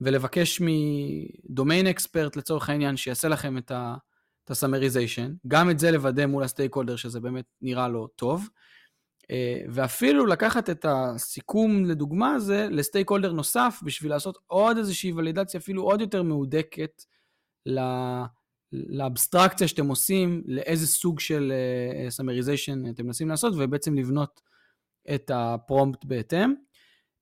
ולבקש 0.00 0.60
מ 0.60 0.78
domain 0.78 1.86
expert, 1.86 2.36
לצורך 2.36 2.70
העניין, 2.70 2.96
שיעשה 2.96 3.28
לכם 3.28 3.58
את 3.58 4.50
ה 4.50 4.56
summarization, 4.56 5.34
גם 5.46 5.70
את 5.70 5.78
זה 5.78 5.90
לוודא 5.90 6.26
מול 6.26 6.42
ה 6.42 6.74
stakeholder, 6.74 6.96
שזה 6.96 7.20
באמת 7.20 7.44
נראה 7.62 7.88
לו 7.88 8.06
טוב, 8.06 8.48
אה, 9.30 9.60
ואפילו 9.68 10.26
לקחת 10.26 10.70
את 10.70 10.86
הסיכום, 10.88 11.84
לדוגמה, 11.84 12.34
הזה 12.34 12.68
ל 12.70 13.10
stakeholder 13.10 13.32
נוסף, 13.32 13.80
בשביל 13.84 14.10
לעשות 14.10 14.38
עוד 14.46 14.76
איזושהי 14.76 15.12
ולידציה 15.12 15.60
אפילו 15.60 15.82
עוד 15.82 16.00
יותר 16.00 16.22
מהודקת 16.22 17.02
לאבסטרקציה 18.72 19.68
שאתם 19.68 19.86
עושים, 19.86 20.42
לאיזה 20.46 20.86
סוג 20.86 21.20
של 21.20 21.52
summarization 22.08 22.86
uh, 22.86 22.90
אתם 22.90 23.06
מנסים 23.06 23.28
לעשות, 23.28 23.54
ובעצם 23.56 23.94
לבנות 23.94 24.40
את 25.14 25.30
ה 25.34 25.44
prompt 25.44 26.04
בהתאם. 26.04 26.65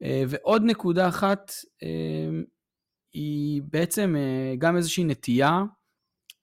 Uh, 0.05 0.07
ועוד 0.29 0.63
נקודה 0.65 1.09
אחת, 1.09 1.51
uh, 1.51 1.87
היא 3.13 3.63
בעצם 3.73 4.15
uh, 4.17 4.57
גם 4.59 4.77
איזושהי 4.77 5.05
נטייה 5.05 5.63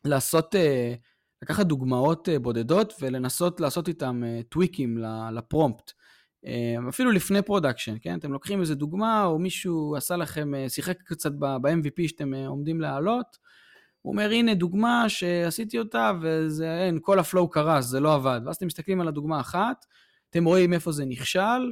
לעשות, 0.05 0.55
לקחת 1.41 1.65
דוגמאות 1.65 2.29
בודדות 2.41 2.93
ולנסות 3.01 3.59
לעשות 3.59 3.87
איתם 3.87 4.21
tweakים 4.49 4.97
ל 5.33 5.41
prompt. 5.41 5.91
אפילו 6.89 7.11
לפני 7.11 7.41
production, 7.41 7.95
כן? 8.01 8.19
אתם 8.19 8.31
לוקחים 8.31 8.61
איזה 8.61 8.75
דוגמה, 8.75 9.25
או 9.25 9.39
מישהו 9.39 9.95
עשה 9.95 10.15
לכם, 10.15 10.51
שיחק 10.67 10.97
קצת 11.05 11.31
ב-MVP 11.31 12.07
שאתם 12.07 12.33
עומדים 12.33 12.81
להעלות, 12.81 13.37
הוא 14.01 14.11
אומר, 14.11 14.29
הנה 14.31 14.53
דוגמה 14.53 15.05
שעשיתי 15.09 15.79
אותה, 15.79 16.11
וזה, 16.21 16.81
אין, 16.81 16.99
כל 17.01 17.19
הפלואו 17.19 17.49
קרס, 17.49 17.85
זה 17.85 17.99
לא 17.99 18.13
עבד. 18.13 18.41
ואז 18.45 18.55
אתם 18.55 18.65
מסתכלים 18.65 19.01
על 19.01 19.07
הדוגמה 19.07 19.39
אחת, 19.39 19.85
אתם 20.29 20.45
רואים 20.45 20.73
איפה 20.73 20.91
זה 20.91 21.05
נכשל, 21.05 21.39
אה, 21.39 21.71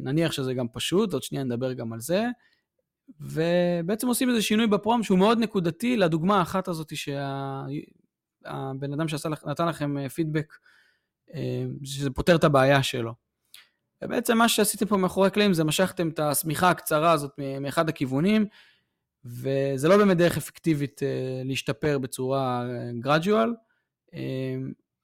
נניח 0.00 0.32
שזה 0.32 0.54
גם 0.54 0.66
פשוט, 0.72 1.12
עוד 1.12 1.22
שנייה 1.22 1.44
נדבר 1.44 1.72
גם 1.72 1.92
על 1.92 2.00
זה, 2.00 2.26
ובעצם 3.20 4.08
עושים 4.08 4.28
איזה 4.28 4.42
שינוי 4.42 4.66
בפרום 4.66 5.02
שהוא 5.02 5.18
מאוד 5.18 5.38
נקודתי 5.38 5.96
לדוגמה 5.96 6.38
האחת 6.38 6.68
הזאת 6.68 6.96
שהבן 6.96 8.92
אדם 8.92 9.08
שנתן 9.08 9.68
לכם 9.68 10.08
פידבק, 10.08 10.54
אה, 11.34 11.40
אה, 11.40 11.64
שזה 11.84 12.10
פותר 12.10 12.36
את 12.36 12.44
הבעיה 12.44 12.82
שלו. 12.82 13.14
ובעצם 14.04 14.38
מה 14.38 14.48
שעשיתם 14.48 14.86
פה 14.86 14.96
מאחורי 14.96 15.26
הקלעים 15.26 15.54
זה 15.54 15.64
משכתם 15.64 16.08
את 16.08 16.18
השמיכה 16.18 16.70
הקצרה 16.70 17.12
הזאת 17.12 17.30
מאחד 17.60 17.88
הכיוונים, 17.88 18.46
וזה 19.24 19.88
לא 19.88 19.96
באמת 19.96 20.16
דרך 20.16 20.36
אפקטיבית 20.36 21.00
להשתפר 21.44 21.98
בצורה. 21.98 22.64
Uh, 24.14 24.18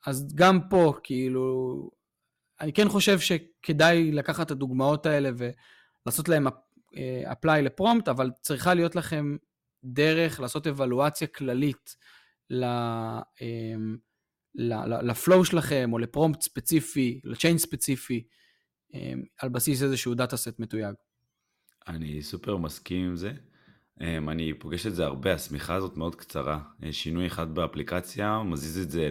אז 0.06 0.34
גם 0.34 0.68
פה, 0.68 0.92
כאילו, 1.02 1.90
אני 2.60 2.72
כן 2.72 2.88
חושב 2.88 3.18
שכדאי 3.18 4.12
לקחת 4.12 4.46
את 4.46 4.50
הדוגמאות 4.50 5.06
האלה 5.06 5.30
ולעשות 6.06 6.28
להם 6.28 6.46
apply 7.24 7.60
לפרומפט, 7.62 8.08
אבל 8.08 8.30
צריכה 8.40 8.74
להיות 8.74 8.96
לכם 8.96 9.36
דרך 9.84 10.40
לעשות 10.40 10.66
אבלואציה 10.66 11.26
כללית 11.26 11.96
לפלואו 15.02 15.44
שלכם, 15.44 15.90
או 15.92 15.98
לפרומפט 15.98 16.40
ספציפי, 16.42 17.20
לצ'יין 17.24 17.58
ספציפי, 17.58 18.24
על 19.38 19.48
בסיס 19.48 19.82
איזשהו 19.82 20.14
דאטה 20.14 20.36
סט 20.36 20.58
מתויג. 20.58 20.94
אני 21.88 22.22
סופר 22.22 22.56
מסכים 22.56 23.06
עם 23.06 23.16
זה. 23.16 23.32
אני 24.00 24.54
פוגש 24.58 24.86
את 24.86 24.94
זה 24.94 25.04
הרבה, 25.04 25.34
השמיכה 25.34 25.74
הזאת 25.74 25.96
מאוד 25.96 26.14
קצרה. 26.14 26.60
אה, 26.84 26.92
שינוי 26.92 27.26
אחד 27.26 27.54
באפליקציה, 27.54 28.42
מזיז 28.42 28.78
את 28.78 28.90
זה 28.90 29.08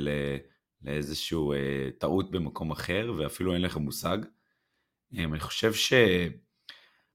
לאיזשהו 0.83 1.53
uh, 1.53 1.57
טעות 1.97 2.31
במקום 2.31 2.71
אחר, 2.71 3.13
ואפילו 3.17 3.53
אין 3.53 3.61
לך 3.61 3.77
מושג. 3.77 4.17
Um, 4.23 5.17
אני 5.17 5.39
חושב 5.39 5.71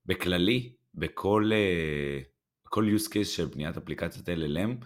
שבכללי, 0.06 0.72
בכל, 0.94 1.50
uh, 1.50 2.24
בכל 2.66 2.84
use 2.96 3.08
case 3.08 3.24
של 3.24 3.46
בניית 3.46 3.76
אפליקציית 3.76 4.28
LLM, 4.28 4.84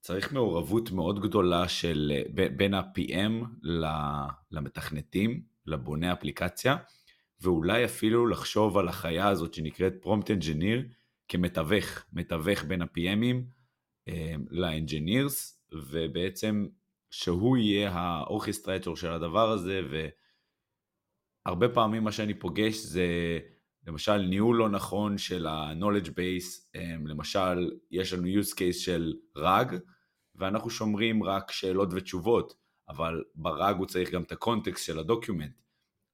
צריך 0.00 0.32
מעורבות 0.32 0.90
מאוד 0.90 1.20
גדולה 1.20 1.68
של, 1.68 2.12
בין 2.56 2.74
ה-PM 2.74 3.44
למתכנתים, 4.50 5.42
לבוני 5.66 6.12
אפליקציה, 6.12 6.76
ואולי 7.40 7.84
אפילו 7.84 8.26
לחשוב 8.26 8.78
על 8.78 8.88
החיה 8.88 9.28
הזאת 9.28 9.54
שנקראת 9.54 9.92
Prompt 10.04 10.26
Engineer, 10.26 10.92
כמתווך, 11.28 12.04
מתווך 12.12 12.64
בין 12.64 12.82
ה-PMים 12.82 13.36
אה, 14.08 14.34
לאנג'ינירס, 14.50 15.62
ובעצם 15.72 16.66
שהוא 17.10 17.56
יהיה 17.56 17.90
האורכסטרטור 17.92 18.96
של 18.96 19.12
הדבר 19.12 19.50
הזה, 19.50 19.80
והרבה 21.46 21.68
פעמים 21.68 22.04
מה 22.04 22.12
שאני 22.12 22.34
פוגש 22.34 22.76
זה 22.76 23.38
למשל 23.86 24.16
ניהול 24.16 24.56
לא 24.56 24.68
נכון 24.68 25.18
של 25.18 25.46
ה-knowledge 25.46 26.08
base, 26.08 26.76
אה, 26.76 26.96
למשל 27.04 27.70
יש 27.90 28.12
לנו 28.12 28.26
use 28.26 28.52
case 28.54 28.78
של 28.78 29.14
רג, 29.36 29.76
ואנחנו 30.34 30.70
שומרים 30.70 31.22
רק 31.22 31.52
שאלות 31.52 31.88
ותשובות, 31.92 32.54
אבל 32.88 33.24
ב 33.34 33.45
RAG 33.45 33.76
הוא 33.76 33.86
צריך 33.86 34.10
גם 34.10 34.22
את 34.22 34.32
ה 34.32 34.38
context 34.38 34.84
של 34.84 34.98
ה 34.98 35.04
document. 35.04 35.60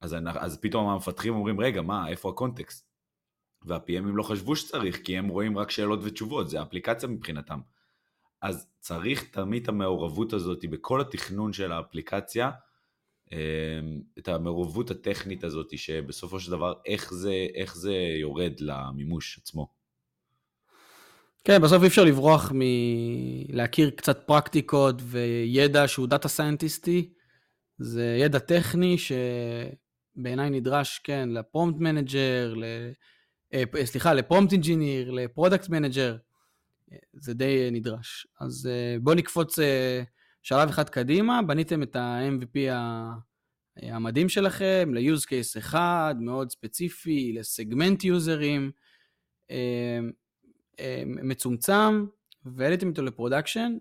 אז, 0.00 0.16
אז 0.38 0.60
פתאום 0.60 0.88
המפתחים 0.88 1.34
אומרים, 1.34 1.60
רגע, 1.60 1.82
מה, 1.82 2.08
איפה 2.08 2.28
ה 2.30 2.36
context? 2.36 2.86
וה-PMים 3.64 4.14
לא 4.14 4.22
חשבו 4.22 4.56
שצריך, 4.56 5.02
כי 5.02 5.18
הם 5.18 5.28
רואים 5.28 5.58
רק 5.58 5.70
שאלות 5.70 6.00
ותשובות, 6.02 6.48
זה 6.48 6.62
אפליקציה 6.62 7.08
מבחינתם. 7.08 7.60
אז 8.42 8.68
צריך 8.80 9.24
תמיד 9.30 9.62
את 9.62 9.68
המעורבות 9.68 10.32
הזאת 10.32 10.64
בכל 10.70 11.00
התכנון 11.00 11.52
של 11.52 11.72
האפליקציה, 11.72 12.50
אמ, 13.32 13.38
את 14.18 14.28
המעורבות 14.28 14.90
הטכנית 14.90 15.44
הזאת, 15.44 15.78
שבסופו 15.78 16.40
של 16.40 16.50
דבר 16.50 16.74
איך 16.86 17.14
זה, 17.14 17.46
איך 17.54 17.76
זה 17.76 17.92
יורד 18.20 18.52
למימוש 18.60 19.38
עצמו. 19.42 19.68
כן, 21.44 21.62
בסוף 21.62 21.82
אי 21.82 21.88
אפשר 21.88 22.04
לברוח 22.04 22.52
מלהכיר 22.54 23.90
קצת 23.90 24.26
פרקטיקות 24.26 24.96
וידע 25.02 25.88
שהוא 25.88 26.06
data 26.06 26.28
scientistי. 26.28 27.12
זה 27.78 28.16
ידע 28.20 28.38
טכני 28.38 28.96
שבעיניי 28.98 30.50
נדרש, 30.50 30.98
כן, 30.98 31.28
ל 31.28 31.36
prompt 31.36 31.80
manager, 31.80 32.54
אה, 33.54 33.86
סליחה, 33.86 34.14
ל 34.14 34.20
prompt 34.20 34.52
engineer, 34.52 35.10
ל 35.10 35.17
product 35.17 35.68
manager, 35.68 36.16
זה 37.12 37.34
די 37.34 37.68
נדרש. 37.72 38.26
אז 38.40 38.66
אה, 38.66 38.96
בואו 39.00 39.14
נקפוץ 39.14 39.58
אה, 39.58 40.02
שלב 40.42 40.68
אחד 40.68 40.88
קדימה, 40.88 41.42
בניתם 41.42 41.82
את 41.82 41.96
ה-MVP 41.96 42.58
המדהים 43.82 44.28
שלכם 44.28 44.90
ל-use 44.94 45.24
case 45.24 45.58
אחד, 45.58 46.14
מאוד 46.20 46.50
ספציפי, 46.50 47.32
לסגמנט 47.32 48.04
userים, 48.04 48.70
מצומצם, 51.06 52.06
והעליתם 52.44 52.88
אותו 52.88 53.02
ל 53.02 53.08
production, 53.08 53.76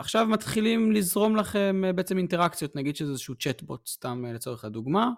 ועכשיו 0.00 0.26
מתחילים 0.26 0.92
לזרום 0.92 1.36
לכם 1.36 1.82
בעצם 1.94 2.18
אינטראקציות, 2.18 2.76
נגיד 2.76 2.96
שזה 2.96 3.10
איזשהו 3.10 3.34
צ'טבוט, 3.34 3.86
סתם 3.88 4.24
לצורך 4.24 4.64
הדוגמה. 4.64 5.10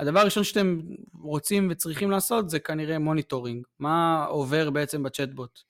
הדבר 0.00 0.20
הראשון 0.20 0.44
שאתם 0.44 0.80
רוצים 1.22 1.68
וצריכים 1.70 2.10
לעשות 2.10 2.50
זה 2.50 2.58
כנראה 2.58 2.98
monitoring, 2.98 3.66
מה 3.78 4.24
עובר 4.24 4.70
בעצם 4.70 5.02
בצ'טבוט. 5.02 5.60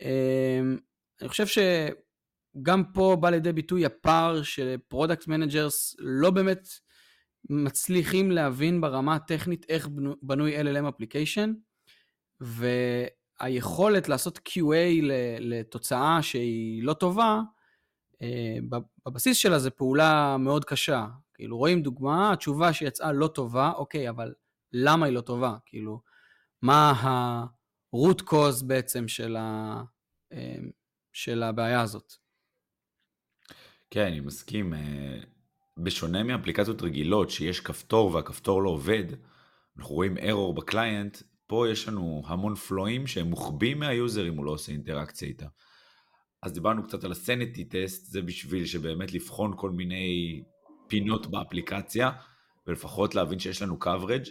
אמ, 0.00 0.78
אני 1.20 1.28
חושב 1.28 1.46
שגם 1.46 2.84
פה 2.92 3.16
בא 3.20 3.30
לידי 3.30 3.52
ביטוי 3.52 3.84
הפער 3.84 4.42
ש 4.42 4.61
product 4.61 5.28
managers 5.28 5.96
לא 5.98 6.30
באמת 6.30 6.68
מצליחים 7.50 8.30
להבין 8.30 8.80
ברמה 8.80 9.14
הטכנית 9.14 9.66
איך 9.68 9.88
בנוי 10.22 10.60
LLM 10.60 10.88
אפליקיישן, 10.88 11.52
והיכולת 12.40 14.08
לעשות 14.08 14.38
QA 14.48 15.02
לתוצאה 15.40 16.22
שהיא 16.22 16.82
לא 16.82 16.92
טובה, 16.92 17.40
אה, 18.22 18.58
בבסיס 19.06 19.36
שלה 19.36 19.58
זה 19.58 19.70
פעולה 19.70 20.36
מאוד 20.36 20.64
קשה. 20.64 21.06
כאילו 21.36 21.58
רואים 21.58 21.82
דוגמה, 21.82 22.32
התשובה 22.32 22.72
שיצאה 22.72 23.12
לא 23.12 23.28
טובה, 23.28 23.72
אוקיי, 23.76 24.08
אבל 24.08 24.34
למה 24.72 25.06
היא 25.06 25.14
לא 25.14 25.20
טובה, 25.20 25.56
כאילו, 25.66 26.00
מה 26.62 26.90
ה-root 26.90 28.22
cause 28.22 28.64
בעצם 28.66 29.08
של, 29.08 29.36
ה, 29.36 29.82
של 31.12 31.42
הבעיה 31.42 31.80
הזאת. 31.80 32.12
כן, 33.90 34.06
אני 34.06 34.20
מסכים. 34.20 34.72
בשונה 35.78 36.22
מאפליקציות 36.22 36.82
רגילות, 36.82 37.30
שיש 37.30 37.60
כפתור 37.60 38.14
והכפתור 38.14 38.62
לא 38.62 38.70
עובד, 38.70 39.04
אנחנו 39.78 39.94
רואים 39.94 40.16
error 40.18 40.52
ב 40.56 40.64
client, 40.64 41.18
פה 41.46 41.68
יש 41.68 41.88
לנו 41.88 42.22
המון 42.26 42.54
flowים 42.54 43.06
שהם 43.06 43.26
מוחבאים 43.26 43.78
מה 43.78 43.95
user 43.95 44.28
אם 44.28 44.36
הוא 44.36 44.44
לא 44.44 44.50
עושה 44.50 44.72
אינטראקציה 44.72 45.28
איתה. 45.28 45.46
אז 46.42 46.52
דיברנו 46.52 46.82
קצת 46.82 47.04
על 47.04 47.12
ה 47.12 47.19
sanity 47.19 47.64
test, 47.64 48.12
זה 48.12 48.22
בשביל 48.22 48.66
שבאמת 48.66 49.12
לבחון 49.12 49.52
כל 49.56 49.70
מיני 49.70 50.42
פינות 50.88 51.26
באפליקציה, 51.26 52.10
ולפחות 52.66 53.14
להבין 53.14 53.38
שיש 53.38 53.62
לנו 53.62 53.78
coverage, 53.84 54.30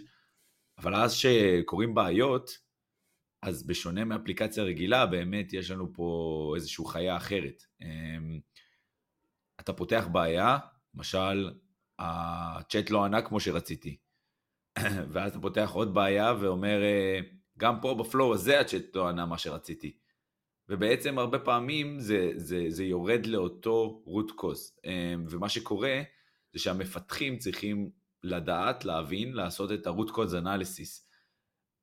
אבל 0.78 0.94
אז 0.94 1.12
שקורים 1.12 1.94
בעיות, 1.94 2.50
אז 3.42 3.66
בשונה 3.66 4.04
מאפליקציה 4.04 4.64
רגילה, 4.64 5.06
באמת 5.06 5.52
יש 5.52 5.70
לנו 5.70 5.92
פה 5.94 6.52
איזושהי 6.56 6.84
חיה 6.88 7.16
אחרת. 7.16 7.62
אמ, 7.82 8.40
אתה 9.60 9.72
פותח 9.72 10.08
בעיה, 10.12 10.58
למשל, 10.94 11.50
הצ'אט 11.98 12.90
לא 12.90 13.04
ענה 13.04 13.22
כמו 13.22 13.40
שרציתי. 13.40 13.96
ואז 15.12 15.30
אתה 15.30 15.40
פותח 15.40 15.70
עוד 15.74 15.94
בעיה 15.94 16.34
ואומר, 16.40 16.82
אה, 16.82 17.20
גם 17.58 17.80
פה 17.80 17.94
בפלואו 17.94 18.34
הזה 18.34 18.60
הצ'אט 18.60 18.82
לא 18.94 19.08
ענה 19.08 19.26
מה 19.26 19.38
שרציתי. 19.38 19.96
ובעצם 20.68 21.18
הרבה 21.18 21.38
פעמים 21.38 22.00
זה, 22.00 22.30
זה, 22.36 22.64
זה 22.68 22.84
יורד 22.84 23.26
לאותו 23.26 24.04
root 24.06 24.30
cause. 24.30 24.80
אמ, 24.84 25.24
ומה 25.30 25.48
שקורה 25.48 26.02
זה 26.56 26.60
שהמפתחים 26.62 27.38
צריכים 27.38 27.90
לדעת, 28.22 28.84
להבין, 28.84 29.32
לעשות 29.32 29.72
את 29.72 29.86
ה-root 29.86 30.10
cause 30.10 30.42
analysis. 30.42 31.06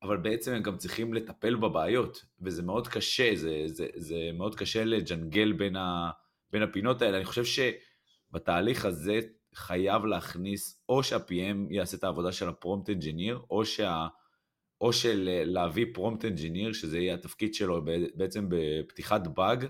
אבל 0.02 0.16
בעצם 0.16 0.52
הם 0.52 0.62
גם 0.62 0.76
צריכים 0.76 1.14
לטפל 1.14 1.54
בבעיות, 1.54 2.24
וזה 2.40 2.62
מאוד 2.62 2.88
קשה, 2.88 3.36
זה, 3.36 3.62
זה, 3.66 3.86
זה 3.96 4.16
מאוד 4.34 4.54
קשה 4.54 4.84
לג'נגל 4.84 5.52
בין, 5.52 5.76
ה, 5.76 6.10
בין 6.50 6.62
הפינות 6.62 7.02
האלה. 7.02 7.16
אני 7.16 7.24
חושב 7.24 7.44
שבתהליך 7.44 8.84
הזה 8.84 9.20
חייב 9.54 10.04
להכניס, 10.04 10.84
או 10.88 11.02
שה-PM 11.02 11.66
יעשה 11.70 11.96
את 11.96 12.04
העבודה 12.04 12.32
של 12.32 12.48
ה 12.48 12.54
prompt 12.54 12.90
engineer, 12.90 13.42
או, 13.50 13.64
שה, 13.64 14.06
או 14.80 14.92
של 14.92 15.28
להביא 15.44 15.86
prompt 15.94 16.24
engineer, 16.24 16.72
שזה 16.72 16.98
יהיה 16.98 17.14
התפקיד 17.14 17.54
שלו 17.54 17.84
בעצם 18.14 18.46
בפתיחת 18.48 19.26
באג, 19.26 19.66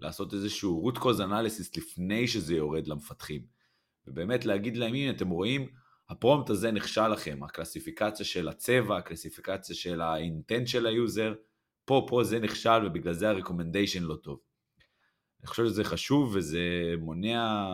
לעשות 0.00 0.34
איזשהו 0.34 0.90
root 0.90 0.98
cause 0.98 1.18
analysis 1.18 1.70
לפני 1.76 2.28
שזה 2.28 2.54
יורד 2.54 2.86
למפתחים. 2.86 3.59
ובאמת 4.06 4.44
להגיד 4.44 4.76
להם, 4.76 4.94
הנה 4.94 5.10
אתם 5.10 5.28
רואים, 5.28 5.68
ה 6.08 6.14
prompt 6.14 6.50
הזה 6.50 6.70
נכשל 6.70 7.08
לכם, 7.08 7.42
הקלסיפיקציה 7.42 8.26
של 8.26 8.48
הצבע, 8.48 8.96
הקלסיפיקציה 8.96 9.76
של 9.76 10.00
ה 10.00 10.09
intent 10.09 10.66
של 10.66 10.86
ה 10.86 10.94
user, 10.94 11.34
פה, 11.84 12.06
פה 12.08 12.24
זה 12.24 12.38
נכשל 12.38 12.86
ובגלל 12.86 13.12
זה 13.12 13.30
ה 13.30 13.35
recommendation 13.35 14.02
לא 14.02 14.16
טוב. 14.22 14.40
אני 15.40 15.46
חושב 15.46 15.64
שזה 15.64 15.84
חשוב 15.84 16.34
וזה 16.34 16.94
מונע 16.98 17.66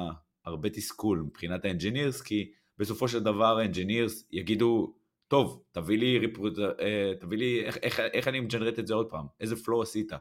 הרבה 0.45 0.71
תסכול 0.71 1.18
מבחינת 1.26 1.64
ה 1.64 1.70
engineers, 1.70 2.22
כי 2.23 2.50
בסופו 2.78 3.09
של 3.09 3.23
דבר 3.23 3.59
ה 3.58 3.65
engineers 3.65 4.28
יגידו, 4.30 4.95
טוב, 5.28 5.62
תביא 5.73 5.99
לי, 5.99 6.18
repro, 6.18 6.58
אה, 6.59 7.12
תביא 7.21 7.38
לי 7.38 7.64
איך, 7.64 7.76
איך, 7.83 8.00
איך 8.00 8.28
אני 8.28 8.40
מג'נרט 8.40 8.78
את 8.78 8.87
זה 8.87 8.95
עוד 8.95 9.11
פעם, 9.11 9.26
איזה 9.40 9.56
flow 9.56 9.82
עשית. 9.83 10.12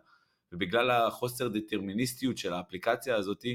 ובגלל 0.51 0.91
החוסר 0.91 1.47
דטרמיניסטיות 1.47 2.37
של 2.37 2.53
האפליקציה 2.53 3.15
הזאת, 3.15 3.45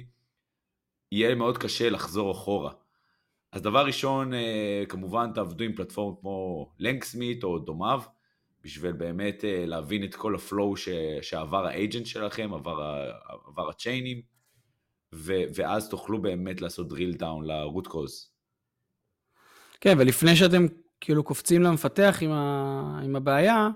יהיה 1.13 1.35
מאוד 1.35 1.59
קשה 1.59 1.91
לחזור 1.91 2.33
אחורה. 2.33 2.73
אז 3.53 3.63
דבר 3.63 3.87
ראשון, 3.87 4.35
אה, 4.35 4.83
כמובן 4.89 5.33
תעבדו 5.35 5.65
עם 5.65 5.73
פלטפורמות 5.73 6.21
כמו 6.21 6.71
LangSmith 6.79 7.45
או 7.45 7.59
דומיו, 7.59 8.03
בשביל 8.63 8.93
באמת 8.93 9.45
אה, 9.45 9.67
להבין 9.67 10.05
את 10.05 10.15
כל 10.15 10.35
ה 10.35 10.43
flow 10.43 10.75
שעבר 11.23 11.67
ה 11.67 11.74
agent 11.74 12.07
שלכם, 12.07 12.55
עבר, 12.55 13.11
עבר 13.47 13.71
ה 13.71 13.76
chain-ים, 13.76 14.23
ו- 15.15 15.43
ואז 15.55 15.89
תוכלו 15.89 16.23
באמת 16.23 16.61
לעשות 16.61 16.93
drill 16.93 17.17
down 17.21 17.45
ל-root 17.45 17.89
cause. 17.89 18.31
כן, 19.81 19.97
ולפני 19.99 20.37
שאתם 20.37 20.67
כאילו 21.01 21.25
קופצים 21.25 21.63
למפתח 21.63 22.19
עם, 22.21 22.31
ה- 22.31 23.01
עם 23.05 23.17
הבעיה, 23.17 23.69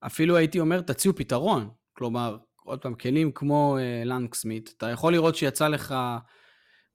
אפילו 0.00 0.36
הייתי 0.36 0.60
אומר, 0.60 0.80
תציעו 0.80 1.14
פתרון. 1.16 1.68
כלומר, 1.92 2.36
עוד 2.64 2.78
פעם, 2.78 2.94
כלים 2.94 3.32
כמו 3.32 3.76
אה, 3.78 4.08
LangSmith, 4.08 4.74
אתה 4.76 4.90
יכול 4.90 5.12
לראות 5.12 5.36
שיצא 5.36 5.68
לך, 5.68 5.94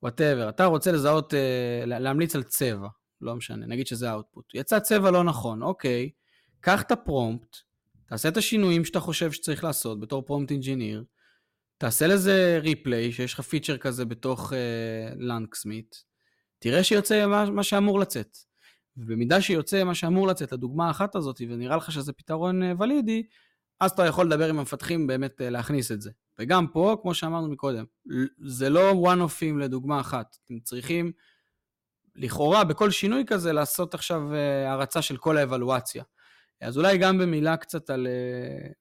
whatever, 0.02 0.48
אתה 0.48 0.64
רוצה 0.64 0.92
לזהות, 0.92 1.32
אה, 1.32 1.36
להמליץ 1.86 2.36
על 2.36 2.42
צבע, 2.42 2.88
לא 3.20 3.34
משנה, 3.36 3.66
נגיד 3.66 3.86
שזה 3.86 4.10
ה 4.10 4.14
output. 4.14 4.44
יצא 4.54 4.78
צבע 4.78 5.10
לא 5.10 5.24
נכון, 5.24 5.62
אוקיי, 5.62 6.10
קח 6.60 6.82
את 6.82 6.92
ה 6.92 7.00
prompt, 7.00 7.56
תעשה 8.06 8.28
את 8.28 8.36
השינויים 8.36 8.84
שאתה 8.84 9.00
חושב 9.00 9.32
שצריך 9.32 9.64
לעשות 9.64 10.00
בתור 10.00 10.22
prompt 10.22 10.50
engineer, 10.50 11.04
תעשה 11.78 12.06
לזה 12.06 12.58
replay, 12.62 13.12
שיש 13.12 13.34
לך 13.34 13.40
פיצ'ר 13.40 13.76
כזה 13.76 14.04
בתוך 14.04 14.52
LangSmith, 15.16 15.94
אה, 15.94 16.04
תראה 16.58 16.84
שיוצא 16.84 17.26
מה, 17.26 17.50
מה 17.50 17.62
שאמור 17.62 18.00
לצאת. 18.00 18.36
ובמידה 18.96 19.40
שיוצא 19.40 19.84
מה 19.84 19.94
שאמור 19.94 20.26
לצאת, 20.26 20.52
לדוגמה 20.52 20.88
האחת 20.88 21.14
הזאת, 21.14 21.40
ונראה 21.48 21.76
לך 21.76 21.92
שזה 21.92 22.12
פתרון 22.12 22.62
אה, 22.62 22.82
ולידי, 22.82 23.22
אז 23.80 23.90
אתה 23.90 24.06
יכול 24.06 24.26
לדבר 24.26 24.48
עם 24.48 24.58
המפתחים 24.58 25.06
באמת 25.06 25.40
להכניס 25.40 25.92
את 25.92 26.00
זה. 26.00 26.10
וגם 26.38 26.66
פה, 26.66 26.96
כמו 27.02 27.14
שאמרנו 27.14 27.48
מקודם, 27.48 27.84
זה 28.44 28.68
לא 28.68 28.92
one-offים 28.92 29.58
לדוגמה 29.58 30.00
אחת. 30.00 30.36
אתם 30.44 30.60
צריכים, 30.60 31.12
לכאורה, 32.16 32.64
בכל 32.64 32.90
שינוי 32.90 33.24
כזה, 33.26 33.52
לעשות 33.52 33.94
עכשיו 33.94 34.22
הרצה 34.66 35.02
של 35.02 35.16
כל 35.16 35.36
האבלואציה. 35.36 36.04
אז 36.60 36.78
אולי 36.78 36.98
גם 36.98 37.18
במילה 37.18 37.56
קצת 37.56 37.90
על 37.90 38.06
uh, 38.06 38.72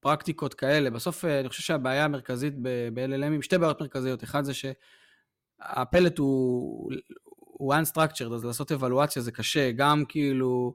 פרקטיקות 0.00 0.54
כאלה. 0.54 0.90
בסוף 0.90 1.24
אה, 1.24 1.40
אני 1.40 1.48
חושב 1.48 1.62
שהבעיה 1.62 2.04
המרכזית 2.04 2.54
ב-LLMים, 2.62 3.42
שתי 3.42 3.58
בעיות 3.58 3.80
מרכזיות. 3.80 4.24
אחד 4.24 4.44
זה 4.44 4.52
שהפלט 4.54 6.18
הוא, 6.18 6.90
הוא 7.36 7.74
unstructured, 7.74 8.34
אז 8.34 8.44
לעשות 8.44 8.72
אבלואציה 8.72 9.22
זה 9.22 9.32
קשה. 9.32 9.72
גם 9.72 10.04
כאילו 10.08 10.74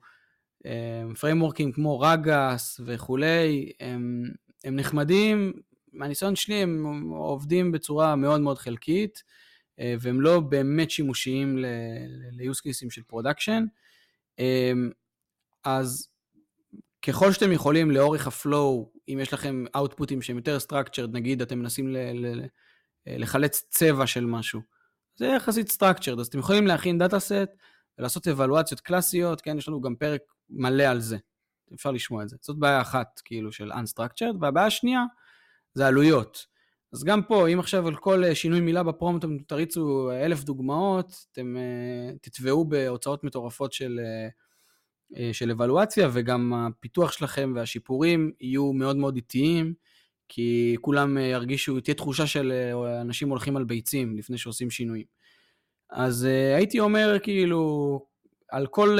פריימורקים 1.20 1.70
אה, 1.70 1.74
כמו 1.74 2.00
רגס 2.00 2.82
וכולי, 2.86 3.72
הם, 3.80 4.24
הם 4.64 4.76
נחמדים, 4.76 5.54
מהניסיון 5.92 6.36
שלי 6.36 6.56
הם 6.56 7.10
עובדים 7.12 7.72
בצורה 7.72 8.16
מאוד 8.16 8.42
מאוד 8.42 8.58
חלקית, 8.58 9.24
אה, 9.80 9.96
והם 10.00 10.22
לא 10.22 10.40
באמת 10.40 10.92
שימושיים 10.92 11.58
ל-use 11.58 12.60
cases 12.60 12.90
של 12.90 13.04
production. 13.04 13.66
אז 15.64 16.08
ככל 17.02 17.32
שאתם 17.32 17.52
יכולים 17.52 17.92
לאורך 17.92 18.28
ה 18.28 18.38
flow, 18.38 18.92
אם 19.10 19.20
יש 19.22 19.34
לכם 19.34 19.66
output-ים 19.76 20.22
שהם 20.22 20.38
יותר 20.38 20.58
structured, 20.68 21.08
נגיד 21.12 21.42
אתם 21.42 21.60
מנסים 21.60 21.88
ל- 21.88 22.46
לחלץ 23.08 23.66
צבע 23.70 24.08
של 24.08 24.26
משהו, 24.26 24.62
זה 25.16 25.26
יחסית 25.26 25.70
structured, 25.70 26.20
אז 26.20 26.28
אתם 26.28 26.40
יכולים 26.40 26.68
להכין 26.68 26.98
data 26.98 27.20
set 27.20 27.50
ולעשות 27.98 28.28
evaluation-ציות 28.28 28.80
קלאסיות, 28.80 29.42
כן, 29.42 29.58
יש 29.58 29.68
לנו 29.68 29.82
גם 29.82 29.96
פרק 29.96 30.22
מלא 30.50 30.84
על 30.84 31.00
זה, 31.00 31.18
אפשר 31.74 31.92
לשמוע 31.92 32.24
את 32.24 32.30
זה. 32.30 32.36
זאת 32.42 32.58
בעיה 32.58 32.82
אחת, 32.82 33.22
כאילו, 33.26 33.52
של 33.52 33.72
unstructured, 33.72 34.36
והבעיה 34.42 34.66
השנייה 34.66 35.04
זה 35.74 35.88
עלויות. 35.88 36.46
אז 36.94 37.04
גם 37.04 37.24
פה, 37.24 37.48
אם 37.48 37.60
עכשיו 37.60 37.88
על 37.88 37.96
כל 37.96 38.34
שינוי 38.34 38.60
מילה 38.60 38.84
בפרומט 38.84 39.20
אתם 39.26 39.38
תריצו 39.38 40.12
אלף 40.12 40.44
דוגמאות, 40.44 41.26
אתם 41.32 41.56
uh, 41.56 42.18
תתבעו 42.22 42.66
בהוצאות 42.66 43.24
מטורפות 43.24 43.74
של... 43.74 44.00
אה, 45.18 45.30
של 45.34 45.52
אבלואציה, 45.52 46.10
וגם 46.14 46.54
הפיתוח 46.54 47.12
שלכם 47.12 47.54
והשיפורים 47.56 48.32
יהיו 48.42 48.74
מאוד 48.74 48.98
מאוד 48.98 49.16
איטיים, 49.16 49.74
כי 50.30 50.76
כולם 50.82 51.18
אה, 51.18 51.24
ירגישו, 51.24 51.80
תהיה 51.80 51.96
תחושה 51.96 52.28
של 52.28 52.52
אה, 52.52 53.02
אנשים 53.02 53.30
הולכים 53.30 53.58
על 53.58 53.64
ביצים 53.64 54.18
לפני 54.18 54.38
שעושים 54.38 54.70
שינויים. 54.70 55.06
אז 55.90 56.24
הייתי 56.56 56.80
אומר, 56.80 57.18
כאילו, 57.24 58.00
על 58.50 58.68
כל, 58.68 58.98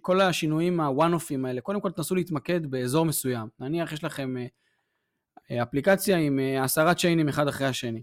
כל 0.00 0.20
השינויים 0.20 0.80
הוואן-אופים 0.80 1.44
האלה, 1.44 1.60
קודם 1.60 1.80
כל 1.80 1.90
תנסו 1.90 2.14
להתמקד 2.14 2.66
באזור 2.66 3.04
מסוים. 3.04 3.48
נניח 3.60 3.92
יש 3.92 4.04
לכם 4.04 4.34
אפליקציה 5.52 6.16
עם 6.16 6.38
עשרה 6.62 6.94
צ'יינים 6.94 7.28
אחד 7.28 7.48
אחרי 7.48 7.66
השני. 7.66 8.02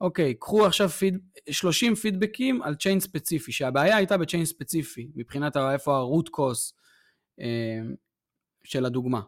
אוקיי, 0.00 0.34
קחו 0.34 0.66
עכשיו 0.66 0.88
פיד, 0.88 1.18
30 1.50 1.94
פידבקים 1.94 2.62
על 2.62 2.74
צ'יין 2.74 3.00
ספציפי, 3.00 3.52
שהבעיה 3.52 3.96
הייתה 3.96 4.16
בצ'יין 4.16 4.44
ספציפי, 4.44 5.08
מבחינת 5.14 5.56
איפה 5.56 5.96
ה-root 5.96 6.28
cause 6.36 6.74
אה, 7.40 7.80
של 8.64 8.84
הדוגמה. 8.84 9.20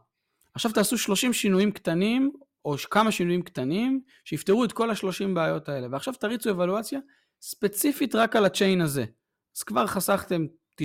עכשיו 0.55 0.73
תעשו 0.73 0.99
30 0.99 1.33
שינויים 1.33 1.73
קטנים, 1.73 2.33
או 2.65 2.77
כמה 2.91 3.13
שינויים 3.13 3.43
קטנים, 3.43 4.03
שיפתרו 4.25 4.65
את 4.65 4.73
כל 4.73 4.91
ה-30 4.91 5.35
בעיות 5.35 5.69
האלה. 5.69 5.89
ועכשיו 5.91 6.15
תריצו 6.15 6.51
אבלואציה 6.51 7.01
ספציפית 7.43 8.15
רק 8.15 8.37
על 8.37 8.45
ה 8.45 8.51
chain 8.51 8.81
הזה. 8.81 9.05
אז 9.57 9.63
כבר 9.63 9.87
חסכתם 9.87 10.47
90% 10.81 10.85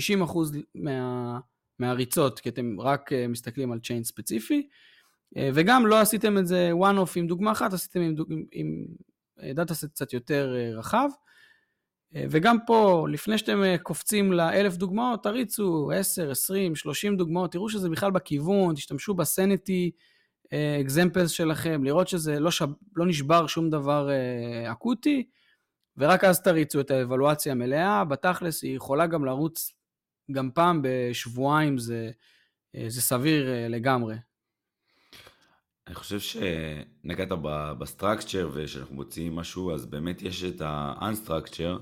מה, 0.76 1.40
מהריצות, 1.80 2.40
כי 2.40 2.50
אתם 2.50 2.82
רק 2.82 3.14
אה, 3.14 3.28
מסתכלים 3.28 3.72
על 3.72 3.80
chain 3.80 4.04
ספציפי, 4.04 4.56
אה, 4.56 4.68
וגם 5.38 5.88
לא 5.88 6.00
עשיתם 6.00 6.38
את 6.38 6.48
זה 6.48 6.72
one-off 6.74 7.12
עם 7.16 7.28
דוגמה 7.28 7.52
אחת, 7.52 7.74
עשיתם 7.74 8.02
עם, 8.02 8.16
עם, 8.30 8.46
עם 8.52 9.56
data 9.56 9.74
set 9.74 9.86
קצת 9.86 10.14
יותר 10.14 10.56
רחב. 10.78 11.10
וגם 12.14 12.58
פה, 12.68 13.08
לפני 13.12 13.38
שאתם 13.38 13.62
קופצים 13.84 14.34
לאלף 14.34 14.76
דוגמאות, 14.76 15.24
תריצו 15.24 15.92
10, 15.96 16.32
20, 16.32 16.76
30 16.76 17.18
דוגמאות, 17.18 17.52
תראו 17.52 17.70
שזה 17.70 17.90
בכלל 17.90 18.12
בכיוון, 18.12 18.76
תשתמשו 18.76 19.14
ב 19.14 19.25
sanity 19.25 19.92
examples 20.82 21.32
שלכם, 21.32 21.84
לראות 21.84 22.08
שזה 22.08 22.40
לא, 22.40 22.52
שב, 22.52 22.68
לא 22.96 23.06
נשבר 23.06 23.48
שום 23.48 23.70
דבר 23.70 24.10
אקוטי, 24.72 25.28
ורק 25.98 26.24
אז 26.24 26.42
תריצו 26.42 26.80
את 26.80 26.92
האבלואציה 26.92 27.52
המלאה. 27.52 28.06
בתכלס 28.06 28.64
היא 28.64 28.76
יכולה 28.76 29.08
גם 29.08 29.26
לרוץ 29.26 29.74
גם 30.32 30.52
פעם 30.52 30.82
בשבועיים, 30.84 31.78
זה, 31.78 32.12
זה 32.88 33.02
סביר 33.02 33.50
לגמרי. 33.70 34.16
אני 35.88 35.96
חושב 35.96 36.20
שנגעת 36.20 37.28
ב 37.80 37.87
structure 37.87 38.50
וכשאנחנו 38.54 38.96
מוציאים 38.96 39.36
משהו, 39.36 39.74
אז 39.74 39.86
באמת 39.86 40.22
יש 40.22 40.44
את 40.44 40.62
ה-unstructure, 40.62 41.82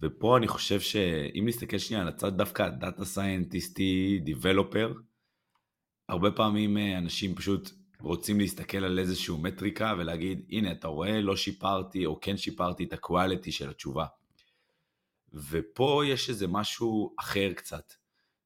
ופה 0.00 0.36
אני 0.36 0.48
חושב 0.48 0.80
שאם 0.80 1.44
נסתכל 1.48 1.78
שנייה 1.78 2.02
על 2.02 2.08
הצד 2.08 2.36
דווקא 2.36 2.62
ה 2.62 2.70
data 2.70 3.04
scientist, 3.04 4.20
developer, 4.24 4.92
הרבה 6.08 6.30
פעמים 6.30 6.76
אנשים 6.98 7.34
פשוט 7.34 7.70
רוצים 8.00 8.40
להסתכל 8.40 8.84
על 8.84 8.98
איזשהו 8.98 9.38
מטריקה 9.38 9.94
ולהגיד, 9.98 10.46
הנה, 10.50 10.72
אתה 10.72 10.88
רואה, 10.88 11.20
לא 11.20 11.36
שיפרתי 11.36 12.06
או 12.06 12.20
כן 12.20 12.36
שיפרתי 12.36 12.84
את 12.84 12.92
ה 12.92 13.00
quality 13.00 13.52
של 13.52 13.70
התשובה. 13.70 14.06
ופה 15.32 16.02
יש 16.06 16.28
איזה 16.30 16.46
משהו 16.46 17.14
אחר 17.18 17.52
קצת, 17.52 17.92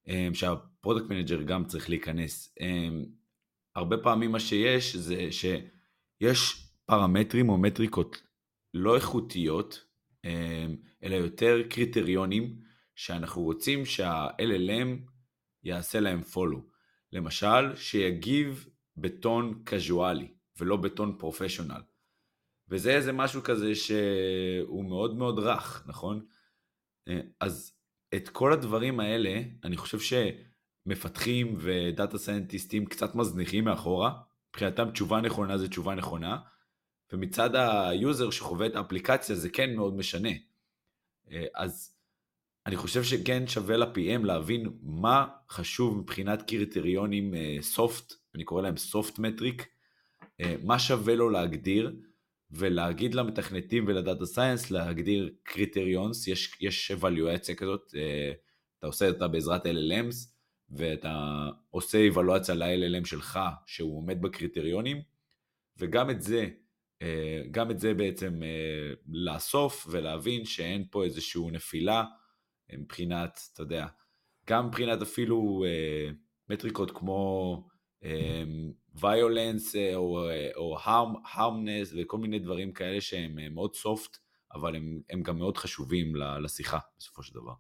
אמ, 0.09 0.35
שה 0.35 0.57
product 0.57 1.11
manager 1.11 1.42
גם 1.42 1.64
צריך 1.64 1.88
להיכנס. 1.88 2.54
הרבה 3.76 3.96
פעמים 3.98 4.33
מה 4.33 4.40
שיש 4.40 4.96
זה 4.96 5.28
שיש 5.30 6.70
פרמטרים 6.87 7.48
או 7.48 7.59
מטריקות 7.59 8.22
לא 8.74 8.96
איכותיות, 8.96 9.85
אמ, 10.24 10.76
אלא 11.04 11.14
יותר 11.14 11.62
קריטריונים 11.70 12.61
שאנחנו 12.94 13.42
רוצים 13.42 13.87
שה-LLM 13.87 15.11
יעשה 15.62 16.00
להם 16.00 16.20
follow. 16.35 16.61
למשל, 17.12 17.76
שיגיב 17.76 18.68
בטון 18.96 19.62
קזואלי 19.64 20.28
ולא 20.59 20.76
בטון 20.76 21.18
professional. 21.18 21.83
וזה 22.68 22.90
איזה 22.90 23.12
משהו 23.12 23.42
כזה 23.42 23.74
שהוא 23.74 24.85
מאוד 24.85 25.16
מאוד 25.16 25.38
רך, 25.38 25.85
נכון? 25.87 26.26
אה, 27.09 27.20
אז 27.40 27.72
את 28.14 28.28
כל 28.28 28.52
הדברים 28.52 29.00
האלה, 29.00 29.42
אני 29.64 29.76
חושב 29.76 30.00
שמפתחים 30.90 31.57
ו 31.59 31.70
data 31.70 32.18
scientist-ים 32.18 32.87
קצת 32.87 33.14
מזניחים 33.14 33.64
מאחורה. 33.64 34.12
מבחינתם 34.50 34.90
תשובה 34.90 35.20
נכונה 35.20 35.59
זה 35.59 35.68
תשובה 35.68 35.94
נכונה, 35.94 36.38
ומצד 37.12 37.50
ה 37.54 37.70
user 37.70 38.30
שחווה 38.31 38.66
את 38.66 38.76
האפליקציה 38.76 39.37
זה 39.37 39.48
כן 39.50 39.74
מאוד 39.74 39.96
משנה. 39.96 40.31
אה, 41.31 41.44
אז 41.55 41.96
אני 42.66 42.76
חושב 42.76 43.03
שכן 43.03 43.46
שווה 43.46 43.76
ל-PM 43.76 44.24
להבין 44.24 44.68
מה 44.83 45.26
חשוב 45.48 45.98
מבחינת 45.98 46.42
קריטריונים 46.42 47.35
אה, 47.35 47.57
אני 48.35 48.44
קורא 48.44 48.62
להם 48.62 48.76
soft 48.76 49.18
metric, 49.18 49.68
מה 50.62 50.79
שווה 50.79 51.14
לו 51.14 51.31
להגדיר, 51.31 51.92
ולהגיד 52.50 53.14
למתכנתים 53.14 53.85
ול 53.88 54.01
data 54.01 54.26
science 54.26 54.70
להגדיר 54.70 55.31
criterions, 55.42 56.28
יש, 56.29 56.57
יש 56.61 56.90
אבלואציה 56.90 57.55
כזאת, 57.55 57.94
אה, 57.96 58.33
אתה 58.79 58.87
עושה 58.87 59.09
אותה 59.09 59.29
בעזרת 59.29 59.66
LLMs, 59.66 60.39
ואתה 60.70 61.46
עושה 61.70 62.09
אבלואציה 62.09 62.54
ל-LLM 62.54 63.04
שלך 63.04 63.40
שהוא 63.66 63.96
עומד 63.98 64.22
בקריטריונים, 64.22 65.02
וגם 65.78 66.11
את 66.11 66.22
זה, 66.22 66.48
אה, 67.02 67.42
גם 67.50 67.70
את 67.70 67.80
זה 67.80 67.94
בעצם 67.94 68.42
אה, 68.42 68.92
לאסוף 69.09 69.87
ולהבין 69.90 70.44
שאין 70.44 70.85
פה 70.90 71.04
איזושהי 71.04 71.50
נפילה 71.50 72.04
מבחינת, 72.72 73.40
אתה 73.52 73.62
יודע, 73.62 73.87
גם 74.46 74.66
מבחינת 74.66 75.02
אפילו 75.02 75.64
מטריקות 76.48 76.90
כמו 76.90 77.56
ויולנס 78.94 79.76
אה, 79.76 79.96
או, 79.96 80.30
אה, 80.30 80.50
או 80.56 80.76
הרמנס 81.35 81.92
וכל 81.96 82.18
מיני 82.18 82.38
דברים 82.38 82.72
כאלה 82.72 83.00
שהם 83.00 83.38
אה, 83.38 83.48
מאוד 83.48 83.74
סופט, 83.74 84.16
אבל 84.54 84.76
הם, 84.76 85.00
הם 85.11 85.22
גם 85.22 85.38
מאוד 85.38 85.56
חשובים 85.56 86.16
לשיחה 86.16 86.78
בסופו 86.98 87.22
של 87.22 87.35
דבר. 87.35 87.52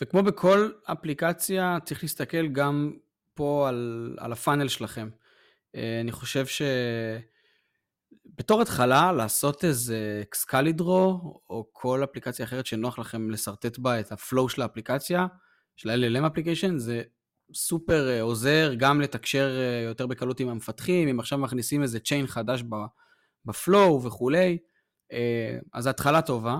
וכמו 0.00 0.22
בכל 0.22 0.70
אפליקציה, 0.84 1.78
צריך 1.84 2.02
להסתכל 2.02 2.48
גם 2.48 2.92
פה 3.34 3.68
על, 3.68 4.14
על 4.18 4.32
ה 4.32 4.37
funnel 4.37 4.68
שלכם. 4.68 5.08
אני 5.74 6.12
חושב 6.12 6.44
שבתור 8.26 8.62
התחלה, 8.62 9.12
לעשות 9.12 9.64
איזה 9.64 10.20
Excalidraw, 10.22 11.40
או 11.50 11.68
כל 11.72 12.04
אפליקציה 12.04 12.44
אחרת 12.44 12.66
שנוח 12.66 12.98
לכם 12.98 13.30
לשרטט 13.30 13.78
בה 13.78 14.00
את 14.00 14.12
ה 14.12 14.19
flow 14.19 14.48
של 14.48 14.62
האפליקציה, 14.62 15.26
של 15.76 15.90
ה-LLM 15.90 16.26
application, 16.26 16.78
זה 16.78 17.02
סופר 17.54 18.08
אה, 18.08 18.22
עוזר 18.22 18.74
גם 18.78 19.00
לתקשר 19.00 19.58
אה, 19.58 19.82
יותר 19.84 20.06
בקלות 20.06 20.40
עם 20.40 20.48
המפתחים, 20.48 21.08
אם 21.08 21.20
עכשיו 21.20 21.38
מכניסים 21.38 21.82
איזה 21.82 22.00
chain 22.00 22.26
חדש 22.26 22.64
ב 23.44 23.56
flow 23.56 24.02
וכולי, 24.02 24.58
אה, 25.12 25.58
אז 25.72 25.86
התחלה 25.86 26.22
טובה. 26.22 26.58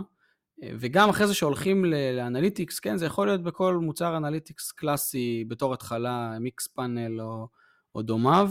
וגם 0.62 1.08
אחרי 1.08 1.26
זה 1.26 1.34
שהולכים 1.34 1.84
ל 1.84 1.93
analytics, 1.93 2.80
כן, 2.80 2.96
זה 2.96 3.06
יכול 3.06 3.26
להיות 3.26 3.42
בכל 3.42 3.74
מוצר 3.76 4.16
analytics 4.16 4.72
קלאסי 4.72 5.44
בתור 5.48 5.74
התחלה, 5.74 6.38
Mixpanel 6.40 7.20
או, 7.20 7.48
או 7.94 8.02
דומיו. 8.02 8.50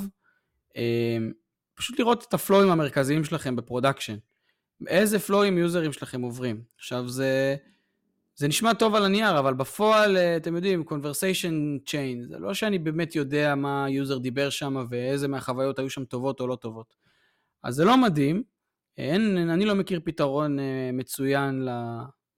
פשוט 1.75 1.99
לראות 1.99 2.25
את 2.27 2.33
ה 2.33 2.38
flow-ים 2.38 2.71
המרכזיים 2.71 3.23
שלכם 3.23 3.55
ב 3.55 3.61
production. 3.61 4.17
איזה 4.87 5.19
flow-ים 5.19 5.57
user-ים 5.57 5.93
שלכם 5.93 6.21
עוברים. 6.21 6.63
עכשיו 6.77 7.09
זה... 7.09 7.55
זה 8.37 8.47
נשמע 8.47 8.73
טוב 8.73 8.95
על 8.95 9.05
הנייר, 9.05 9.39
אבל 9.39 9.53
בפועל, 9.53 10.17
אה, 10.17 10.37
אתם 10.37 10.55
יודעים, 10.55 10.83
conversation 10.89 11.89
chain, 11.89 12.27
זה 12.29 12.39
לא 12.39 12.53
שאני 12.53 12.79
באמת 12.79 13.15
יודע 13.15 13.55
מה 13.55 13.85
ה 13.85 13.92
user 13.92 14.17
דיבר 14.17 14.49
שם 14.49 14.85
ואיזה 14.89 15.27
מהחוויות 15.27 15.79
היו 15.79 15.89
שם 15.89 16.05
טובות 16.05 16.39
או 16.39 16.47
לא 16.47 16.55
טובות. 16.55 16.95
אז 17.63 17.75
זה 17.75 17.85
לא 17.85 17.97
מדהים, 17.97 18.43
אין, 18.97 19.49
אני 19.49 19.65
לא 19.65 19.75
מכיר 19.75 19.99
פתרון 20.03 20.59
אה, 20.59 20.89
מצוין 20.93 21.67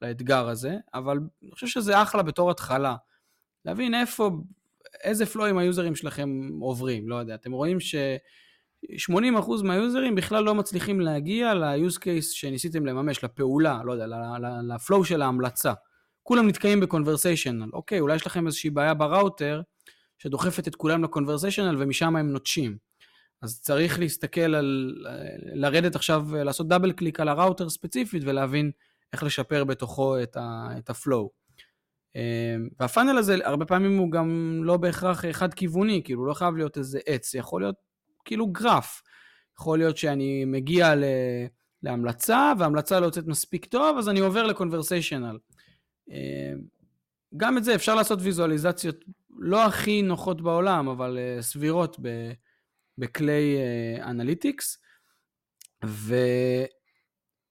לאתגר 0.01 0.49
הזה, 0.49 0.77
אבל 0.93 1.19
אני 1.43 1.51
חושב 1.51 1.67
שזה 1.67 2.01
אחלה 2.01 2.23
בתור 2.23 2.51
התחלה. 2.51 2.95
להבין 3.65 3.93
איפה, 3.93 4.31
איזה 5.03 5.25
פלואים 5.25 5.57
היוזרים 5.57 5.95
שלכם 5.95 6.49
עוברים, 6.61 7.09
לא 7.09 7.15
יודע. 7.15 7.35
אתם 7.35 7.51
רואים 7.51 7.79
ש... 7.79 7.95
80% 8.85 9.63
מהיוזרים 9.63 10.15
בכלל 10.15 10.43
לא 10.43 10.55
מצליחים 10.55 11.01
להגיע 11.01 11.53
ל-use 11.53 11.97
case 11.97 12.33
שניסיתם 12.33 12.85
לממש, 12.85 13.23
לפעולה, 13.23 13.81
לא 13.85 13.91
יודע, 13.91 14.05
לפלואו 14.63 15.05
של 15.05 15.21
ההמלצה. 15.21 15.73
כולם 16.23 16.47
נתקעים 16.47 16.79
בקונברסיישנל. 16.79 17.69
אוקיי, 17.73 17.99
אולי 17.99 18.15
יש 18.15 18.27
לכם 18.27 18.47
איזושהי 18.47 18.69
בעיה 18.69 18.93
בראוטר 18.93 19.61
שדוחפת 20.17 20.67
את 20.67 20.75
כולם 20.75 21.03
לקונברסיישנל 21.03 21.75
ומשם 21.79 22.15
הם 22.15 22.31
נוטשים. 22.31 22.77
אז 23.41 23.61
צריך 23.61 23.99
להסתכל 23.99 24.55
על, 24.55 24.95
לרדת 25.53 25.95
עכשיו, 25.95 26.25
לעשות 26.35 26.67
דאבל 26.67 26.91
קליק 26.91 27.19
על 27.19 27.29
הראוטר 27.29 27.69
ספציפית 27.69 28.23
ולהבין 28.25 28.71
איך 29.13 29.23
לשפר 29.23 29.63
בתוכו 29.63 30.23
את, 30.23 30.37
ה, 30.37 30.69
את 30.77 30.89
ה 30.89 30.96
flow. 30.96 31.31
אמ, 32.15 32.69
וה 32.79 32.89
funnel 32.89 33.17
הזה, 33.17 33.37
הרבה 33.43 33.65
פעמים 33.65 33.97
הוא 33.97 34.11
גם 34.11 34.61
לא 34.63 34.77
בהכרח 34.77 35.25
חד-כיווני, 35.31 36.01
כאילו 36.03 36.25
לא 36.25 36.33
חייב 36.33 36.55
להיות 36.55 36.77
איזה 36.77 36.99
עץ, 37.05 37.33
יכול 37.33 37.61
להיות 37.61 37.75
כאילו 38.25 38.47
גרף. 38.47 39.01
יכול 39.59 39.77
להיות 39.77 39.97
שאני 39.97 40.45
מגיע 40.45 40.95
ל... 40.95 41.03
להמלצה, 41.83 42.53
והמלצה 42.59 42.99
לא 42.99 43.05
יוצאת 43.05 43.27
מספיק 43.27 43.65
טוב, 43.65 43.97
אז 43.97 44.09
אני 44.09 44.19
עובר 44.19 44.43
ל 44.43 44.49
conversational. 44.49 45.37
אמ, 46.09 46.77
גם 47.37 47.57
את 47.57 47.63
זה 47.63 47.75
אפשר 47.75 47.95
לעשות 47.95 48.19
ויזואליזציות 48.21 49.05
לא 49.39 49.65
הכי 49.65 50.01
נוחות 50.01 50.41
בעולם, 50.41 50.87
אבל 50.87 51.17
אה, 51.17 51.41
סבירות 51.41 51.97
ב, 52.01 52.31
בכלי 52.97 53.57
analytics, 54.01 54.77
uh, 55.85 55.87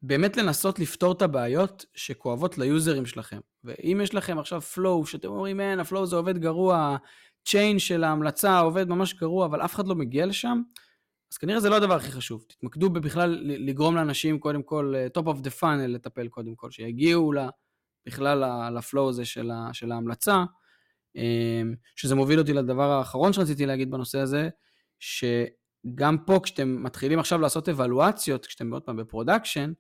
ובאמת 0.03 0.37
לנסות 0.37 0.79
לפתור 0.79 1.13
את 1.13 1.23
הבעיות 1.23 1.85
שכואבות 1.95 2.59
ליוזרים 2.59 3.07
שלכם. 3.07 3.41
ואם 3.65 4.01
יש 4.03 4.15
לכם 4.15 4.39
עכשיו 4.39 4.63
flow, 4.75 5.07
שאתם 5.07 5.29
אומרים, 5.29 5.61
אין, 5.61 5.81
הפלואו 5.81 6.07
זה 6.07 6.17
עובד 6.17 6.39
גרוע, 6.39 6.97
chain 7.49 7.79
של 7.79 8.05
ההמלצה 8.05 8.59
עובד 8.59 8.89
ממש 8.89 9.15
גרוע, 9.15 9.47
אבל 9.47 9.65
אף 9.65 9.75
אחד 9.75 9.87
לא 9.87 9.95
מגיע 9.95 10.27
לשם, 10.27 10.63
אז 11.33 11.39
כנראה 11.39 11.61
זה 11.61 11.71
לא 11.71 11.77
הדבר 11.77 11.95
הכי 11.95 12.13
חשוב. 12.13 12.45
תתמקדו 12.49 12.91
בכלל 12.91 13.39
לגרום 13.43 13.97
לאנשים, 13.97 14.39
קודם 14.39 14.63
כל, 14.63 14.95
אה, 14.97 15.07
top 15.19 15.25
of 15.27 15.37
the 15.37 15.61
funnel 15.61 15.87
לטפל 15.89 16.29
קודם 16.29 16.55
כל, 16.55 16.71
שיגיעו 16.71 17.33
ל... 17.33 17.39
בכלל 18.07 18.71
לפלואו 18.71 19.09
הזה 19.09 19.25
של, 19.25 19.51
של 19.73 19.93
ההמלצה, 19.93 20.45
אמ, 21.17 21.75
שזה 21.97 22.15
מוביל 22.15 22.39
אותי 22.39 22.53
לדבר 22.53 22.91
האחרון 22.91 23.33
שרציתי 23.33 23.67
להגיד 23.67 23.91
בנושא 23.91 24.19
הזה, 24.19 24.49
שגם 24.99 26.17
פה 26.27 26.41
כשאתם 26.43 26.83
מתחילים 26.83 27.19
עכשיו 27.19 27.39
לעשות 27.41 27.69
אבלואציות, 27.69 28.47
כשאתם 28.47 28.73
עוד 28.73 28.83
פעם 28.83 28.97
ב 28.97 29.03
production, 29.03 29.73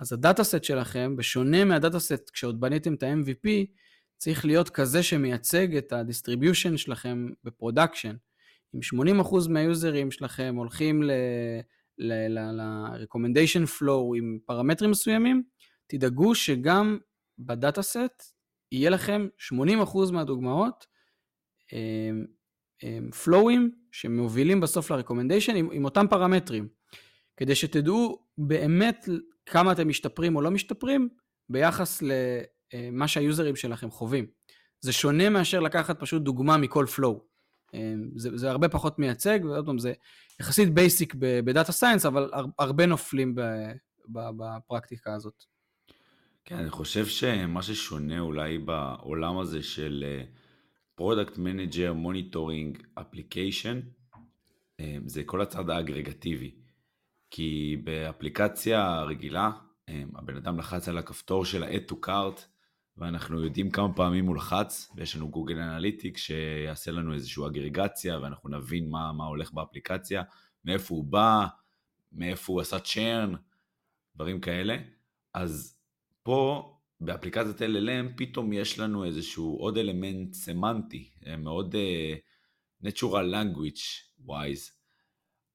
אז 0.00 0.12
ה 0.12 0.18
data 0.18 0.44
set 0.44 0.64
שלכם, 0.64 1.16
בשונה 1.16 1.64
מה 1.64 1.75
data 1.75 1.98
set 1.98 2.30
כשעוד 2.30 2.60
בניתם 2.60 2.94
את 2.94 3.02
ה-MVP, 3.02 3.48
צריך 4.16 4.44
להיות 4.44 4.70
כזה 4.70 5.02
שמייצג 5.02 5.76
את 5.76 5.92
ה 5.92 5.99
distribution 5.99 6.76
שלכם 6.76 7.26
ב 7.44 7.50
production. 7.50 8.16
אם 8.74 8.80
80% 9.22 9.48
מה 9.48 9.62
user-ים 9.62 10.10
שלכם 10.10 10.54
הולכים 10.56 11.02
ל-recommendation 11.98 13.66
flow 13.78 14.16
עם 14.16 14.38
פרמטרים 14.46 14.90
מסוימים, 14.90 15.42
תדאגו 15.86 16.34
שגם 16.34 16.98
ב 17.38 17.47
data 17.47 17.82
set 17.82 18.22
יהיה 18.72 18.90
לכם 18.90 19.26
80% 19.52 20.12
מהדוגמאות 20.12 20.86
flow־ים 23.24 23.70
שמובילים 23.92 24.60
בסוף 24.60 24.90
ל 24.90 24.94
recommendation 24.94 25.56
עם, 25.56 25.68
עם 25.72 25.84
אותם 25.84 26.06
פרמטרים, 26.10 26.68
כדי 27.36 27.54
שתדעו 27.54 28.26
באמת 28.38 29.08
כמה 29.46 29.72
אתם 29.72 29.88
משתפרים 29.88 30.36
או 30.36 30.40
לא 30.42 30.50
משתפרים 30.50 31.08
ביחס 31.48 32.02
למה 32.02 33.08
שהיוזרים 33.08 33.56
שלכם 33.56 33.90
חווים. 33.90 34.26
זה 34.80 34.92
שונה 34.92 35.30
מאשר 35.30 35.60
לקחת 35.60 36.00
פשוט 36.00 36.22
דוגמה 36.22 36.56
מכל 36.56 36.86
flow. 36.94 37.24
זה, 38.16 38.36
זה 38.36 38.50
הרבה 38.50 38.68
פחות 38.68 38.98
מייצג, 38.98 39.40
ועוד 39.44 39.66
פעם, 39.66 39.78
זה 39.78 39.92
יחסית 40.40 40.74
basic 40.74 41.14
ב 41.18 41.29
data 41.29 41.72
science, 41.72 42.06
אבל 42.06 42.30
הרבה 42.58 42.86
נופלים 42.86 43.34
בפרקטיקה 44.08 45.14
הזאת. 45.14 45.44
כן, 46.44 46.56
אני 46.56 46.70
חושב 46.70 47.06
שמה 47.06 47.62
ששונה 47.62 48.20
אולי 48.20 48.58
בעולם 48.58 49.38
הזה 49.38 49.62
של 49.62 50.04
product 50.96 51.38
manager 51.38 51.92
monitoring 51.92 52.82
application, 52.94 53.80
זה 55.06 55.24
כל 55.24 55.40
הצד 55.40 55.70
האגרגטיבי. 55.70 56.54
כי 57.30 57.76
באפליקציה 57.84 59.02
רגילה, 59.02 59.50
הבן 59.88 60.36
אדם 60.36 60.58
לחץ 60.58 60.88
על 60.88 60.98
הכפתור 60.98 61.44
של 61.44 61.62
ה-add 61.62 61.92
to 61.92 61.94
cart, 62.06 62.40
ואנחנו 62.96 63.44
יודעים 63.44 63.70
כמה 63.70 63.94
פעמים 63.94 64.26
הוא 64.26 64.36
לחץ, 64.36 64.92
ויש 64.96 65.16
לנו 65.16 65.30
Google 65.30 65.58
Analytics 65.58 66.16
שיעשה 66.16 66.90
לנו 66.90 67.14
איזושהי 67.14 67.46
אגרגציה, 67.46 68.18
ואנחנו 68.18 68.48
נבין 68.48 68.90
מה, 68.90 69.12
מה 69.12 69.24
הולך 69.24 69.52
באפליקציה, 69.52 70.22
מאיפה 70.64 70.94
הוא 70.94 71.04
בא, 71.04 71.46
מאיפה 72.12 72.52
הוא 72.52 72.60
עשה 72.60 72.78
churn, 72.78 73.32
דברים 74.14 74.40
כאלה. 74.40 74.76
אז 75.34 75.76
פה, 76.22 76.72
באפליקציית 77.00 77.60
LLM, 77.60 78.16
פתאום 78.16 78.52
יש 78.52 78.78
לנו 78.78 79.04
איזשהו 79.04 79.56
עוד 79.56 79.78
אלמנט 79.78 80.34
סמנטי, 80.34 81.10
מאוד 81.38 81.74
uh, 81.74 82.86
natural 82.86 83.32
language 83.34 83.82
wise. 84.28 84.72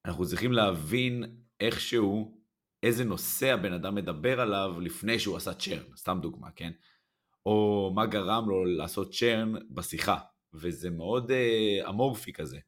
אנחנו 0.06 0.25
צריכים 0.25 0.51
להבין 0.51 1.36
איכשהו 1.60 2.41
איזה 2.84 3.04
נושא 3.04 3.54
הבן 3.54 3.73
אדם 3.73 3.95
מדבר 3.95 4.41
עליו 4.41 4.80
לפני 4.80 5.19
שהוא 5.19 5.38
עשה 5.38 5.54
churn, 5.54 5.95
סתם 5.95 6.19
דוגמה, 6.21 6.51
כן? 6.51 6.71
או 7.45 7.91
מה 7.95 8.06
גרם 8.06 8.49
לו 8.49 8.65
לעשות 8.65 9.13
churn 9.13 9.54
בשיחה, 9.71 10.17
וזה 10.54 10.89
מאוד 10.89 11.32
uh, 11.32 11.89
אמורפי 11.89 12.34
כזה. 12.34 12.60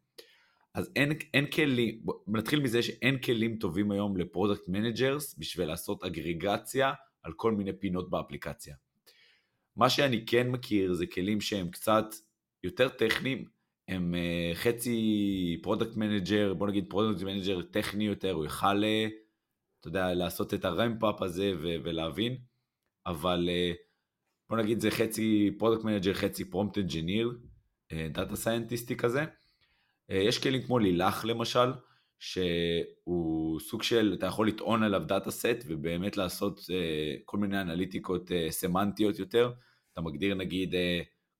אז 0.73 0.91
אין, 0.95 1.11
אין 1.33 1.51
כלים, 1.51 2.03
נתחיל 2.27 2.59
מזה 2.59 2.83
שאין 2.83 3.21
כלים 3.21 3.57
טובים 3.57 3.91
היום 3.91 4.17
ל 4.17 4.24
product 4.24 4.67
managers 4.67 5.37
בשביל 5.37 5.67
לעשות 5.67 6.03
אגרגציה 6.03 6.93
על 7.23 7.33
כל 7.33 7.51
מיני 7.51 7.73
פינות 7.73 8.09
באפליקציה. 8.09 8.75
מה 9.75 9.89
שאני 9.89 10.25
כן 10.25 10.49
מכיר 10.49 10.93
זה 10.93 11.05
כלים 11.07 11.41
שהם 11.41 11.69
קצת 11.69 12.05
יותר 12.63 12.89
טכניים, 12.89 13.45
הם 13.87 14.13
uh, 14.13 14.55
חצי 14.55 15.59
product 15.63 15.95
manager, 15.95 16.53
בוא 16.53 16.67
נגיד 16.67 16.85
product 16.89 17.23
manager 17.23 17.61
טכני 17.61 18.05
יותר, 18.05 18.31
הוא 18.31 18.45
יכל, 18.45 18.83
uh, 18.83 19.11
אתה 19.79 19.87
יודע, 19.87 20.13
לעשות 20.13 20.53
את 20.53 20.65
ה 20.65 20.72
ramp-up 20.72 21.21
הזה 21.21 21.53
ו- 21.55 21.75
ולהבין, 21.83 22.37
אבל 23.05 23.49
uh, 23.49 23.77
בוא 24.49 24.57
נגיד 24.57 24.79
זה 24.79 24.91
חצי 24.91 25.51
product 25.59 25.83
manager, 25.83 26.13
חצי 26.13 26.45
prompt 26.45 26.77
engineer, 26.77 27.37
data 27.93 28.35
scientist־י 28.35 28.97
כזה. 28.97 29.25
יש 30.09 30.43
כלים 30.43 30.61
כמו 30.61 30.79
Lilac 30.79 31.25
למשל, 31.25 31.71
שהוא 32.23 33.59
סוג 33.59 33.83
של, 33.83 34.15
אתה 34.19 34.25
יכול 34.25 34.47
לטעון 34.47 34.83
עליו 34.83 35.03
data 35.05 35.31
set 35.31 35.63
ובאמת 35.67 36.17
לעשות 36.17 36.59
uh, 36.59 36.63
כל 37.25 37.37
מיני 37.37 37.61
אנליטיקות 37.61 38.31
uh, 38.31 38.51
סמנטיות 38.51 39.19
יותר. 39.19 39.51
אתה 39.93 40.01
מגדיר 40.01 40.35
נגיד 40.35 40.75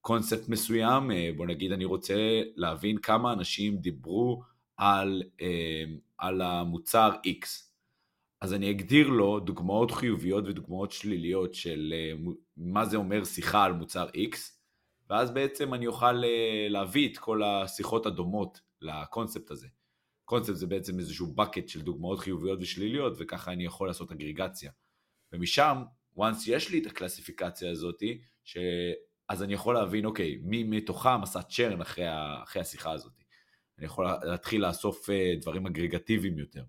קונספט 0.02 0.48
uh, 0.48 0.52
מסוים, 0.52 1.12
uh, 1.12 1.38
בוא 1.38 1.46
נגיד 1.46 1.72
אני 1.72 1.86
רוצה 1.86 2.42
להבין 2.56 2.98
כמה 2.98 3.34
אנשים 3.34 3.78
דיברו 3.78 4.44
על, 4.78 5.24
uh, 5.38 5.44
על 6.18 6.42
המוצר 6.42 7.12
X. 7.28 7.48
אז 8.42 8.54
אני 8.54 8.72
אגדיר 8.72 9.10
לו 9.10 9.40
דוגמאות 9.40 9.92
חיוביות 9.92 10.44
ודוגמאות 10.48 10.92
שליליות 10.92 11.54
של 11.54 11.94
uh, 11.94 12.30
מה 12.58 12.86
זה 12.86 12.98
אומר 12.98 13.24
שיחה 13.24 13.64
על 13.64 13.74
מוצר 13.74 14.08
X, 14.08 14.38
ואז 15.10 15.32
בעצם 15.32 15.74
אני 15.74 15.88
אוכל 15.88 16.24
uh, 16.24 16.70
להביא 16.70 17.10
את 17.10 17.18
כל 17.18 17.44
השיחות 17.44 18.06
הדומות 18.06 18.62
לקונספט 18.82 19.52
הזה. 19.52 19.68
קונספט 20.26 20.56
זה 20.56 20.68
בעצם 20.68 21.00
איזשהו 21.00 21.34
bucket 21.38 21.68
של 21.68 21.82
דוגמאות 21.82 22.20
חיוביות 22.20 22.60
ושליליות, 22.62 23.14
וככה 23.20 23.52
אני 23.52 23.66
יכול 23.66 23.88
לעשות 23.88 24.12
אגריגציה. 24.12 24.72
ומשם, 25.34 25.84
once 26.18 26.44
יש 26.48 26.70
לי 26.70 26.80
את 26.80 26.86
הקלסיפיקציה 26.86 27.72
הזאת, 27.72 28.04
ש... 28.44 28.58
אז 29.30 29.44
אני 29.44 29.54
יכול 29.54 29.74
להבין, 29.74 30.06
אוקיי, 30.06 30.40
מי 30.44 30.64
מתוכם 30.64 31.24
עשה 31.24 31.42
צ'רן 31.42 31.82
אחרי, 31.82 32.08
ה... 32.08 32.44
אחרי 32.44 32.62
השיחה 32.62 32.92
הזאת. 32.92 33.14
אני 33.78 33.86
יכול 33.86 34.06
להתחיל 34.24 34.68
לאסוף 34.68 35.10
אה, 35.10 35.34
דברים 35.42 35.66
אגרגטיביים 35.66 36.40
יותר. 36.40 36.64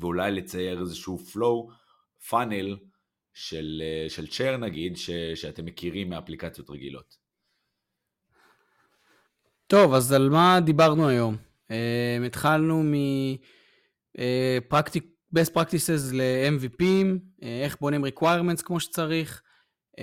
ואולי 0.00 0.32
לצייר 0.32 0.80
איזשהו 0.80 1.18
flow, 1.18 1.72
funnel 2.30 2.76
של, 3.34 3.82
אה, 3.84 4.10
של 4.10 4.26
צ'רן 4.26 4.64
נגיד, 4.64 4.96
ש... 4.96 5.10
שאתם 5.10 5.64
מכירים 5.64 6.10
מאפליקציות 6.10 6.70
רגילות. 6.70 7.16
טוב, 9.66 9.94
אז 9.94 10.12
על 10.12 10.28
מה 10.28 10.58
דיברנו 10.64 11.08
היום? 11.08 11.45
Um, 11.68 12.26
התחלנו 12.26 12.82
מ... 12.82 12.94
uh, 14.16 14.88
best 15.36 15.50
practices 15.54 16.12
ל-MVPים, 16.12 17.18
uh, 17.40 17.44
איך 17.44 17.76
בונים 17.80 18.04
requirements 18.04 18.62
כמו 18.64 18.80
שצריך, 18.80 19.42
um, 19.92 20.00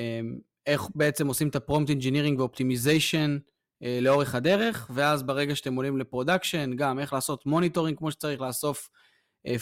איך 0.68 0.88
בעצם 0.96 1.28
עושים 1.28 1.48
את 1.50 1.56
ה-prompt 1.56 1.88
engineering 1.88 2.42
ו-optimization 2.42 3.40
uh, 3.40 3.86
לאורך 4.02 4.36
הדרך, 4.36 4.90
ואז 4.94 5.24
ברגע 5.24 5.56
שאתם 5.56 5.76
עולים 5.76 5.98
ל 5.98 6.04
production, 6.04 6.76
גם 6.76 7.00
איך 7.00 7.14
לעשות 7.14 7.46
monitoring 7.46 7.98
כמו 7.98 8.12
שצריך, 8.12 8.42
לאסוף 8.42 8.90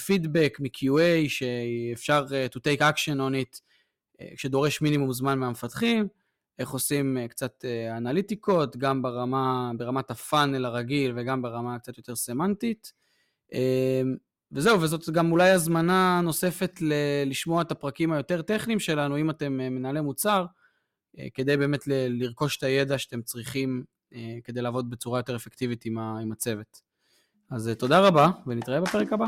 פידבק 0.05 0.57
uh, 0.59 0.63
מ-QA, 0.63 1.29
שאפשר 1.29 2.25
uh, 2.27 2.55
to 2.55 2.59
take 2.59 2.81
action 2.81 3.17
on 3.17 3.33
it, 3.45 3.59
uh, 4.21 4.35
כשדורש 4.35 4.81
מינימום 4.81 5.13
זמן 5.13 5.39
מהמפתחים. 5.39 6.07
איך 6.61 6.69
עושים 6.69 7.17
אה, 7.17 7.27
קצת 7.27 7.65
אה, 7.65 7.97
אנליטיקות, 7.97 8.77
גם 8.77 9.01
ברמה, 9.01 9.71
ברמת 9.77 10.11
הפאנל 10.11 10.65
הרגיל 10.65 11.13
וגם 11.15 11.41
ברמה 11.41 11.79
קצת 11.79 11.97
יותר 11.97 12.15
סמנטית. 12.15 12.93
אמ, 13.53 14.15
וזהו, 14.51 14.81
וזאת 14.81 15.09
גם 15.09 15.31
אולי 15.31 15.49
הזמנה 15.49 16.21
נוספת 16.23 16.81
ל- 16.81 17.23
לשמוע 17.25 17.61
את 17.61 17.71
הפרקים 17.71 18.11
היותר 18.11 18.41
טכניים 18.41 18.79
שלנו, 18.79 19.17
אם 19.17 19.29
אתם 19.29 19.59
אה, 19.61 19.69
מנהלי 19.69 20.01
מוצר, 20.01 20.45
כדי 21.33 21.57
באמת 21.57 21.87
ל- 21.87 22.23
לרכוש 22.23 22.57
את 22.57 22.63
הידע 22.63 22.97
שאתם 22.97 23.21
צריכים 23.21 23.83
כדי 24.43 24.61
לעבוד 24.61 24.89
בצורה 24.89 25.19
יותר 25.19 25.35
אפקטיבית 25.35 25.85
עם, 25.85 25.97
ה- 25.97 26.19
עם 26.21 26.31
הצוות. 26.31 26.81
אז 27.49 27.71
תודה 27.77 27.99
רבה, 28.07 28.27
ונתראה 28.47 28.81
בפרק 28.81 29.13
הבא. 29.13 29.25